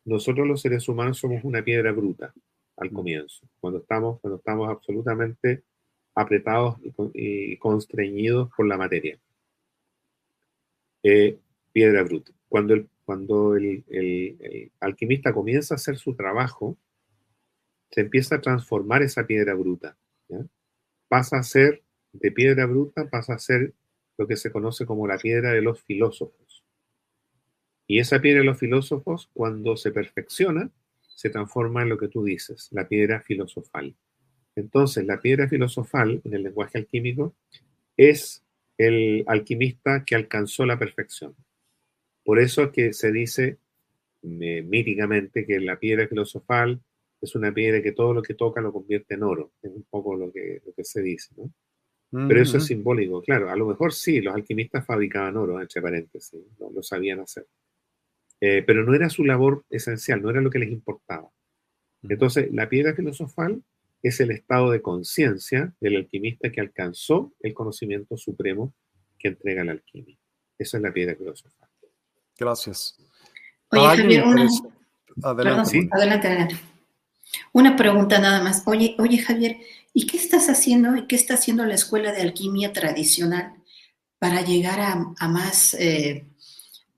[0.06, 2.32] nosotros los seres humanos somos una piedra bruta
[2.82, 5.62] al comienzo, cuando estamos, cuando estamos absolutamente
[6.14, 6.78] apretados
[7.14, 9.18] y, constreñidos por la materia.
[11.02, 11.38] Eh,
[11.72, 12.32] piedra bruta.
[12.48, 16.76] Cuando, el, cuando el, alquimista comienza a hacer su trabajo,
[17.90, 19.96] se empieza a transformar esa piedra bruta.
[21.08, 23.74] Pasa a ser, de piedra bruta, pasa a ser
[24.18, 26.64] lo que se conoce como la piedra de los filósofos.
[27.86, 30.70] Y esa piedra de los filósofos, cuando se perfecciona,
[31.22, 33.94] se transforma en lo que tú dices, la piedra filosofal.
[34.56, 37.36] Entonces, la piedra filosofal, en el lenguaje alquímico,
[37.96, 38.44] es
[38.76, 41.36] el alquimista que alcanzó la perfección.
[42.24, 43.58] Por eso es que se dice
[44.24, 46.80] eh, míticamente que la piedra filosofal
[47.20, 49.52] es una piedra que todo lo que toca lo convierte en oro.
[49.62, 51.52] Es un poco lo que, lo que se dice, ¿no?
[52.26, 53.48] Pero eso es simbólico, claro.
[53.48, 57.46] A lo mejor sí, los alquimistas fabricaban oro, entre paréntesis, lo sabían hacer.
[58.44, 61.30] Eh, pero no era su labor esencial, no era lo que les importaba.
[62.02, 63.62] Entonces, la piedra filosofal
[64.02, 68.74] es el estado de conciencia del alquimista que alcanzó el conocimiento supremo
[69.16, 70.18] que entrega la alquimia.
[70.58, 71.68] Esa es la piedra filosofal.
[72.36, 72.98] Gracias.
[73.68, 74.48] Oye, Javier, una...
[75.22, 75.88] adelante.
[75.92, 76.56] adelante, adelante.
[77.52, 78.64] Una pregunta nada más.
[78.66, 79.58] Oye, oye, Javier,
[79.94, 83.54] ¿y qué estás haciendo y qué está haciendo la escuela de alquimia tradicional
[84.18, 86.26] para llegar a, más eh,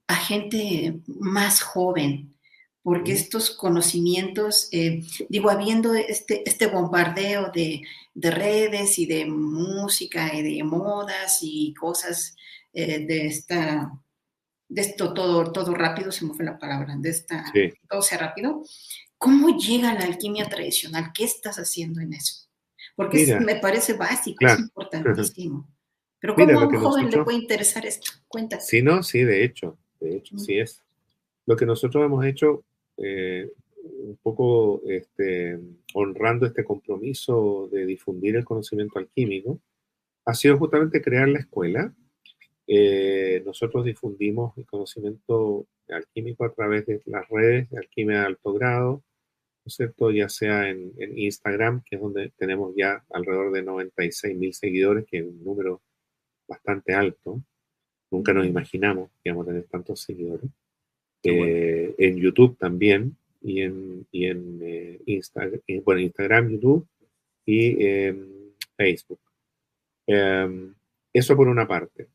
[0.07, 2.35] a gente más joven,
[2.83, 7.81] porque estos conocimientos, eh, digo, habiendo este, este bombardeo de,
[8.13, 12.35] redes y de música y de modas y cosas
[12.73, 13.91] eh, de esta,
[14.69, 17.51] de esto todo, todo rápido, se me fue la palabra, de esta,
[17.89, 18.63] todo sea rápido,
[19.17, 21.11] ¿cómo llega la alquimia tradicional?
[21.13, 22.47] ¿Qué estás haciendo en eso?
[22.95, 25.67] Porque me parece básico, es importantísimo.
[26.19, 28.11] Pero ¿cómo a un joven le puede interesar esto?
[28.27, 28.61] Cuéntame.
[28.61, 30.83] Sí, no, sí, de hecho de hecho, sí es.
[31.45, 32.63] Lo que nosotros hemos hecho,
[32.97, 33.51] eh,
[33.83, 35.59] un poco este,
[35.93, 39.59] honrando este compromiso de difundir el conocimiento alquímico,
[40.25, 41.93] ha sido justamente crear la escuela.
[42.67, 48.53] Eh, nosotros difundimos el conocimiento alquímico a través de las redes de alquimia de alto
[48.53, 50.09] grado, ¿no es cierto?
[50.11, 55.05] Ya sea en, en Instagram, que es donde tenemos ya alrededor de 96 mil seguidores,
[55.05, 55.81] que es un número
[56.47, 57.43] bastante alto.
[58.11, 60.49] Nunca nos imaginamos que íbamos a tener tantos seguidores.
[61.23, 66.87] Eh, en YouTube también, y en, y en eh, Instagram, bueno, Instagram, YouTube
[67.45, 67.75] y
[68.75, 69.19] Facebook.
[70.07, 70.73] Em,
[71.13, 72.07] eso por una parte.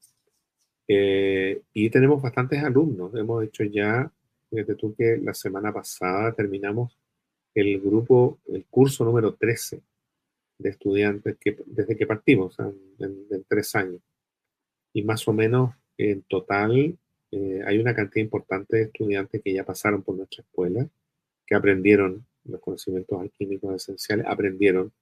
[0.86, 3.14] Eh, y tenemos bastantes alumnos.
[3.14, 4.11] Hemos hecho ya,
[4.51, 6.97] fíjate tú que la semana pasada terminamos
[7.55, 9.80] el grupo, el curso número 13
[10.59, 12.57] de estudiantes que desde que partimos,
[12.99, 14.01] en tres años.
[14.93, 16.97] Y más o menos en total,
[17.30, 20.88] eh, hay una cantidad importante de estudiantes que ya pasaron por nuestra escuela,
[21.47, 24.93] que aprendieron los conocimientos alquímicos esenciales, aprendieron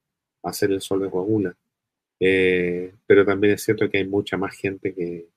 [0.42, 1.56] a hacer el sol de coagula.
[2.20, 5.28] Eh, pero también es cierto que hay mucha más gente que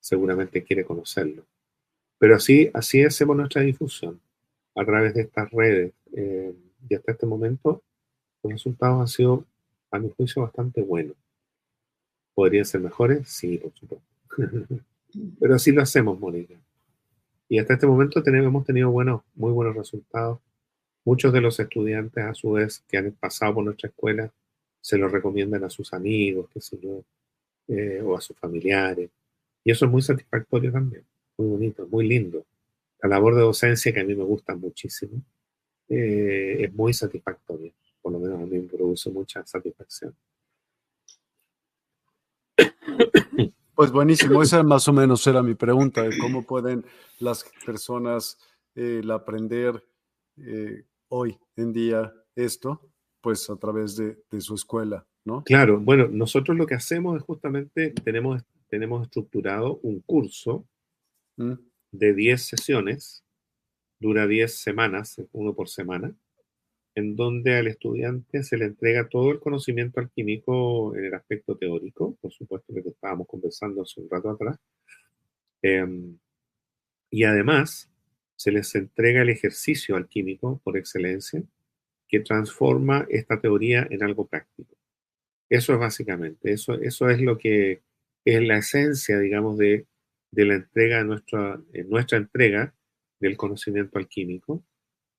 [0.00, 1.44] seguramente quiere conocerlo.
[2.18, 4.20] Pero así, así hacemos nuestra difusión
[4.74, 5.92] a través de estas redes.
[6.12, 6.52] Eh,
[6.88, 7.82] y hasta este momento
[8.42, 9.44] los resultados han sido,
[9.90, 11.16] a mi juicio, bastante buenos.
[12.34, 13.28] ¿Podrían ser mejores?
[13.28, 14.06] Sí, por supuesto.
[15.40, 16.54] Pero así lo hacemos, Mónica.
[17.48, 20.40] Y hasta este momento tenemos, hemos tenido buenos, muy buenos resultados.
[21.04, 24.32] Muchos de los estudiantes, a su vez, que han pasado por nuestra escuela,
[24.80, 27.04] se lo recomiendan a sus amigos, qué sé yo,
[27.68, 29.10] eh, o a sus familiares.
[29.62, 31.04] Y eso es muy satisfactorio también,
[31.36, 32.44] muy bonito, muy lindo.
[33.02, 35.22] La labor de docencia, que a mí me gusta muchísimo,
[35.88, 37.72] eh, es muy satisfactoria.
[38.02, 40.14] Por lo menos a mí me produce mucha satisfacción.
[43.74, 46.84] Pues buenísimo, esa más o menos era mi pregunta, de cómo pueden
[47.18, 48.38] las personas
[48.76, 49.82] eh, aprender
[50.36, 52.80] eh, hoy en día esto,
[53.20, 55.42] pues a través de, su escuela, ¿no?
[55.42, 60.66] Claro, bueno, nosotros lo que hacemos es justamente, tenemos, tenemos estructurado un curso
[61.36, 61.54] mm.
[61.90, 63.24] de 10 sesiones,
[63.98, 66.14] dura 10 semanas, uno por semana,
[66.94, 72.16] en donde al estudiante se le entrega todo el conocimiento alquímico en el aspecto teórico,
[72.20, 74.58] por supuesto que estábamos conversando hace un rato atrás,
[75.62, 76.18] em,
[77.10, 77.90] y además
[78.36, 81.42] se les entrega el ejercicio alquímico por excelencia
[82.08, 84.76] que transforma esta teoría en algo práctico.
[85.48, 87.82] Eso es básicamente, eso, eso es lo que
[88.24, 89.86] es la esencia, digamos, de,
[90.32, 92.74] la entrega, nuestra, nuestra entrega
[93.20, 94.64] del conocimiento alquímico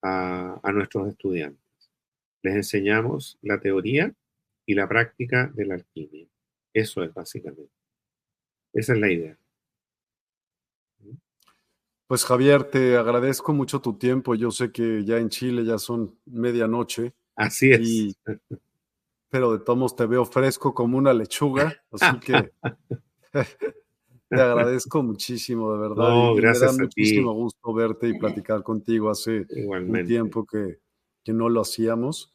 [0.02, 1.64] a nuestros estudiantes.
[2.46, 4.14] Les enseñamos la teoría
[4.68, 6.28] y la práctica de la alquimia.
[6.72, 7.74] Eso es básicamente.
[8.72, 9.36] Esa es la idea.
[12.06, 14.36] Pues Javier, te agradezco mucho tu tiempo.
[14.36, 17.16] Yo sé que ya en Chile ya son medianoche.
[17.36, 18.16] Así es.
[19.30, 22.52] pero de todos te veo fresco como una lechuga, así que
[24.30, 26.10] te agradezco muchísimo, de verdad.
[26.10, 30.78] No, gracias me da muchísimo gusto verte y platicar contigo hace un tiempo que,
[31.24, 32.35] que no lo hacíamos.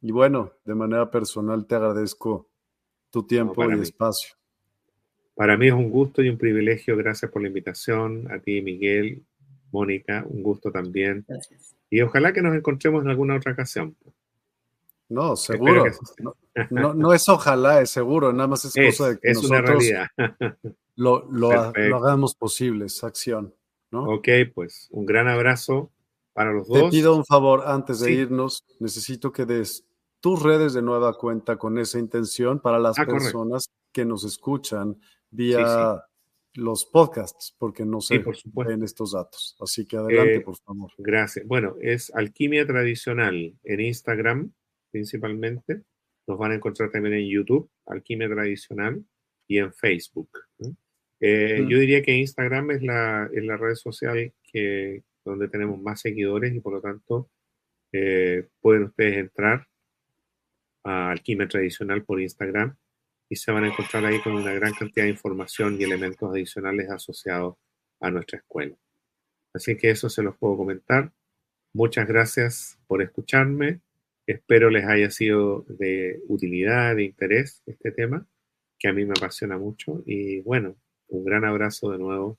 [0.00, 2.48] Y bueno, de manera personal te agradezco
[3.10, 4.36] tu tiempo y espacio.
[5.34, 6.96] Para mí es un gusto y un privilegio.
[6.96, 8.30] Gracias por la invitación.
[8.30, 9.24] A ti, Miguel,
[9.70, 11.24] Mónica, un gusto también.
[11.26, 11.76] Gracias.
[11.90, 13.96] Y ojalá que nos encontremos en alguna otra ocasión.
[15.08, 15.84] No, seguro.
[16.70, 18.32] No, no, es ojalá, es seguro.
[18.32, 20.08] Nada más es, cosa de que es una realidad.
[20.96, 23.54] lo, lo, hagamos posible, esa acción.
[23.90, 24.04] ¿no?
[24.04, 25.90] Ok, pues un gran abrazo
[26.34, 26.90] para los dos.
[26.90, 28.64] Te pido un favor antes de irnos.
[28.80, 29.87] Necesito que des
[30.20, 34.98] tus redes de nueva cuenta con esa intención para las ah, personas que nos escuchan
[35.30, 36.02] vía
[36.54, 39.56] los podcasts, porque no se ven estos datos.
[39.60, 40.90] Así que adelante, eh, por favor.
[40.98, 41.46] Gracias.
[41.46, 44.52] Bueno, es Alquimia Tradicional en Instagram,
[44.90, 45.82] principalmente.
[46.26, 49.04] Nos van a encontrar también en YouTube, Alquimia Tradicional,
[49.48, 50.30] y en Facebook.
[51.20, 56.00] Eh, yo diría que Instagram es la, es la red social que, donde tenemos más
[56.00, 57.30] seguidores y por lo tanto
[57.92, 59.66] eh, pueden ustedes entrar
[60.88, 62.76] a Alquimia Tradicional por Instagram
[63.28, 66.90] y se van a encontrar ahí con una gran cantidad de información y elementos adicionales
[66.90, 67.56] asociados
[68.00, 68.74] a nuestra escuela.
[69.52, 71.12] Así que eso se los puedo comentar.
[71.74, 73.80] Muchas gracias por escucharme.
[74.26, 78.26] Espero les haya sido de utilidad, de interés este tema,
[78.78, 80.02] que a mí me apasiona mucho.
[80.06, 80.76] Y bueno,
[81.08, 82.38] un gran abrazo de nuevo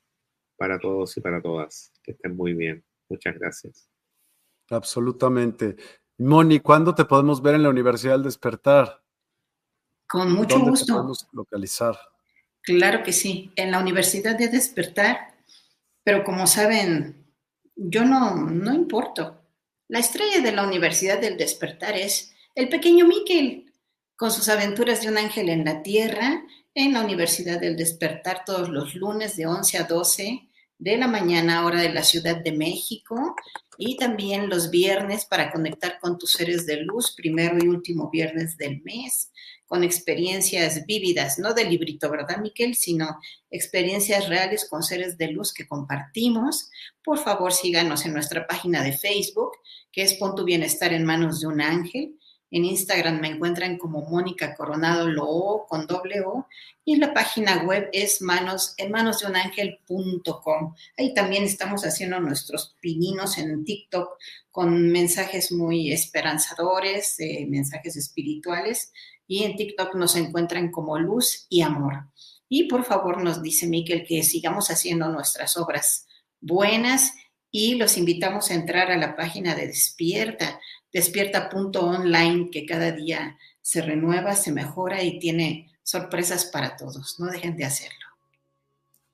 [0.58, 1.92] para todos y para todas.
[2.02, 2.84] Que estén muy bien.
[3.10, 3.90] Muchas gracias.
[4.70, 5.76] Absolutamente.
[6.20, 9.02] Moni, ¿cuándo te podemos ver en la Universidad del Despertar?
[10.06, 10.86] Con mucho gusto.
[10.86, 11.98] Te podemos localizar?
[12.62, 15.34] Claro que sí, en la Universidad de Despertar,
[16.04, 17.26] pero como saben,
[17.74, 19.40] yo no, no importo.
[19.88, 23.72] La estrella de la Universidad del Despertar es el pequeño Miquel,
[24.18, 26.44] con sus aventuras de un ángel en la tierra,
[26.74, 30.49] en la Universidad del Despertar todos los lunes de 11 a 12
[30.80, 33.36] de la mañana, hora de la Ciudad de México,
[33.78, 38.58] y también los viernes para conectar con tus seres de luz, primero y último viernes
[38.58, 39.32] del mes,
[39.68, 42.76] con experiencias vívidas, no de librito, ¿verdad, Miquel?
[42.76, 43.20] Sino
[43.52, 46.70] experiencias reales con seres de luz que compartimos.
[47.04, 49.52] Por favor, síganos en nuestra página de Facebook,
[49.92, 52.19] que es Pon tu bienestar en manos de un ángel.
[52.52, 56.48] En Instagram me encuentran como Mónica Coronado Lo con doble O
[56.84, 60.74] y la página web es manos en manos de un ángel.com.
[60.98, 64.18] Ahí también estamos haciendo nuestros pininos en TikTok
[64.50, 68.92] con mensajes muy esperanzadores, eh, mensajes espirituales
[69.28, 72.08] y en TikTok nos encuentran como luz y amor.
[72.50, 76.08] Y por favor nos dice Miquel que sigamos haciendo nuestras obras
[76.42, 77.14] buenas
[77.52, 80.60] y los invitamos a entrar a la página de Despierta
[80.92, 87.20] despierta.online que cada día se renueva, se mejora y tiene sorpresas para todos.
[87.20, 88.08] No dejen de hacerlo.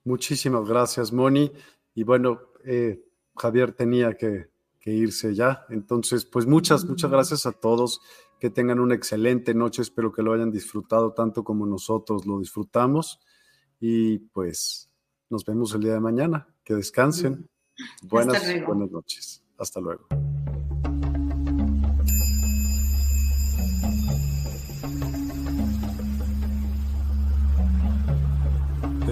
[0.03, 1.51] Muchísimas gracias, Moni.
[1.93, 3.03] Y bueno, eh,
[3.35, 4.49] Javier tenía que,
[4.79, 5.65] que, irse ya.
[5.69, 8.01] Entonces, pues muchas, muchas gracias a todos.
[8.39, 13.19] Que tengan una excelente noche, espero que lo hayan disfrutado tanto como nosotros lo disfrutamos
[13.79, 14.89] y pues
[15.29, 17.49] nos vemos el día de mañana, que descansen.
[18.03, 19.43] Buenas, buenas noches.
[19.57, 20.07] Hasta luego.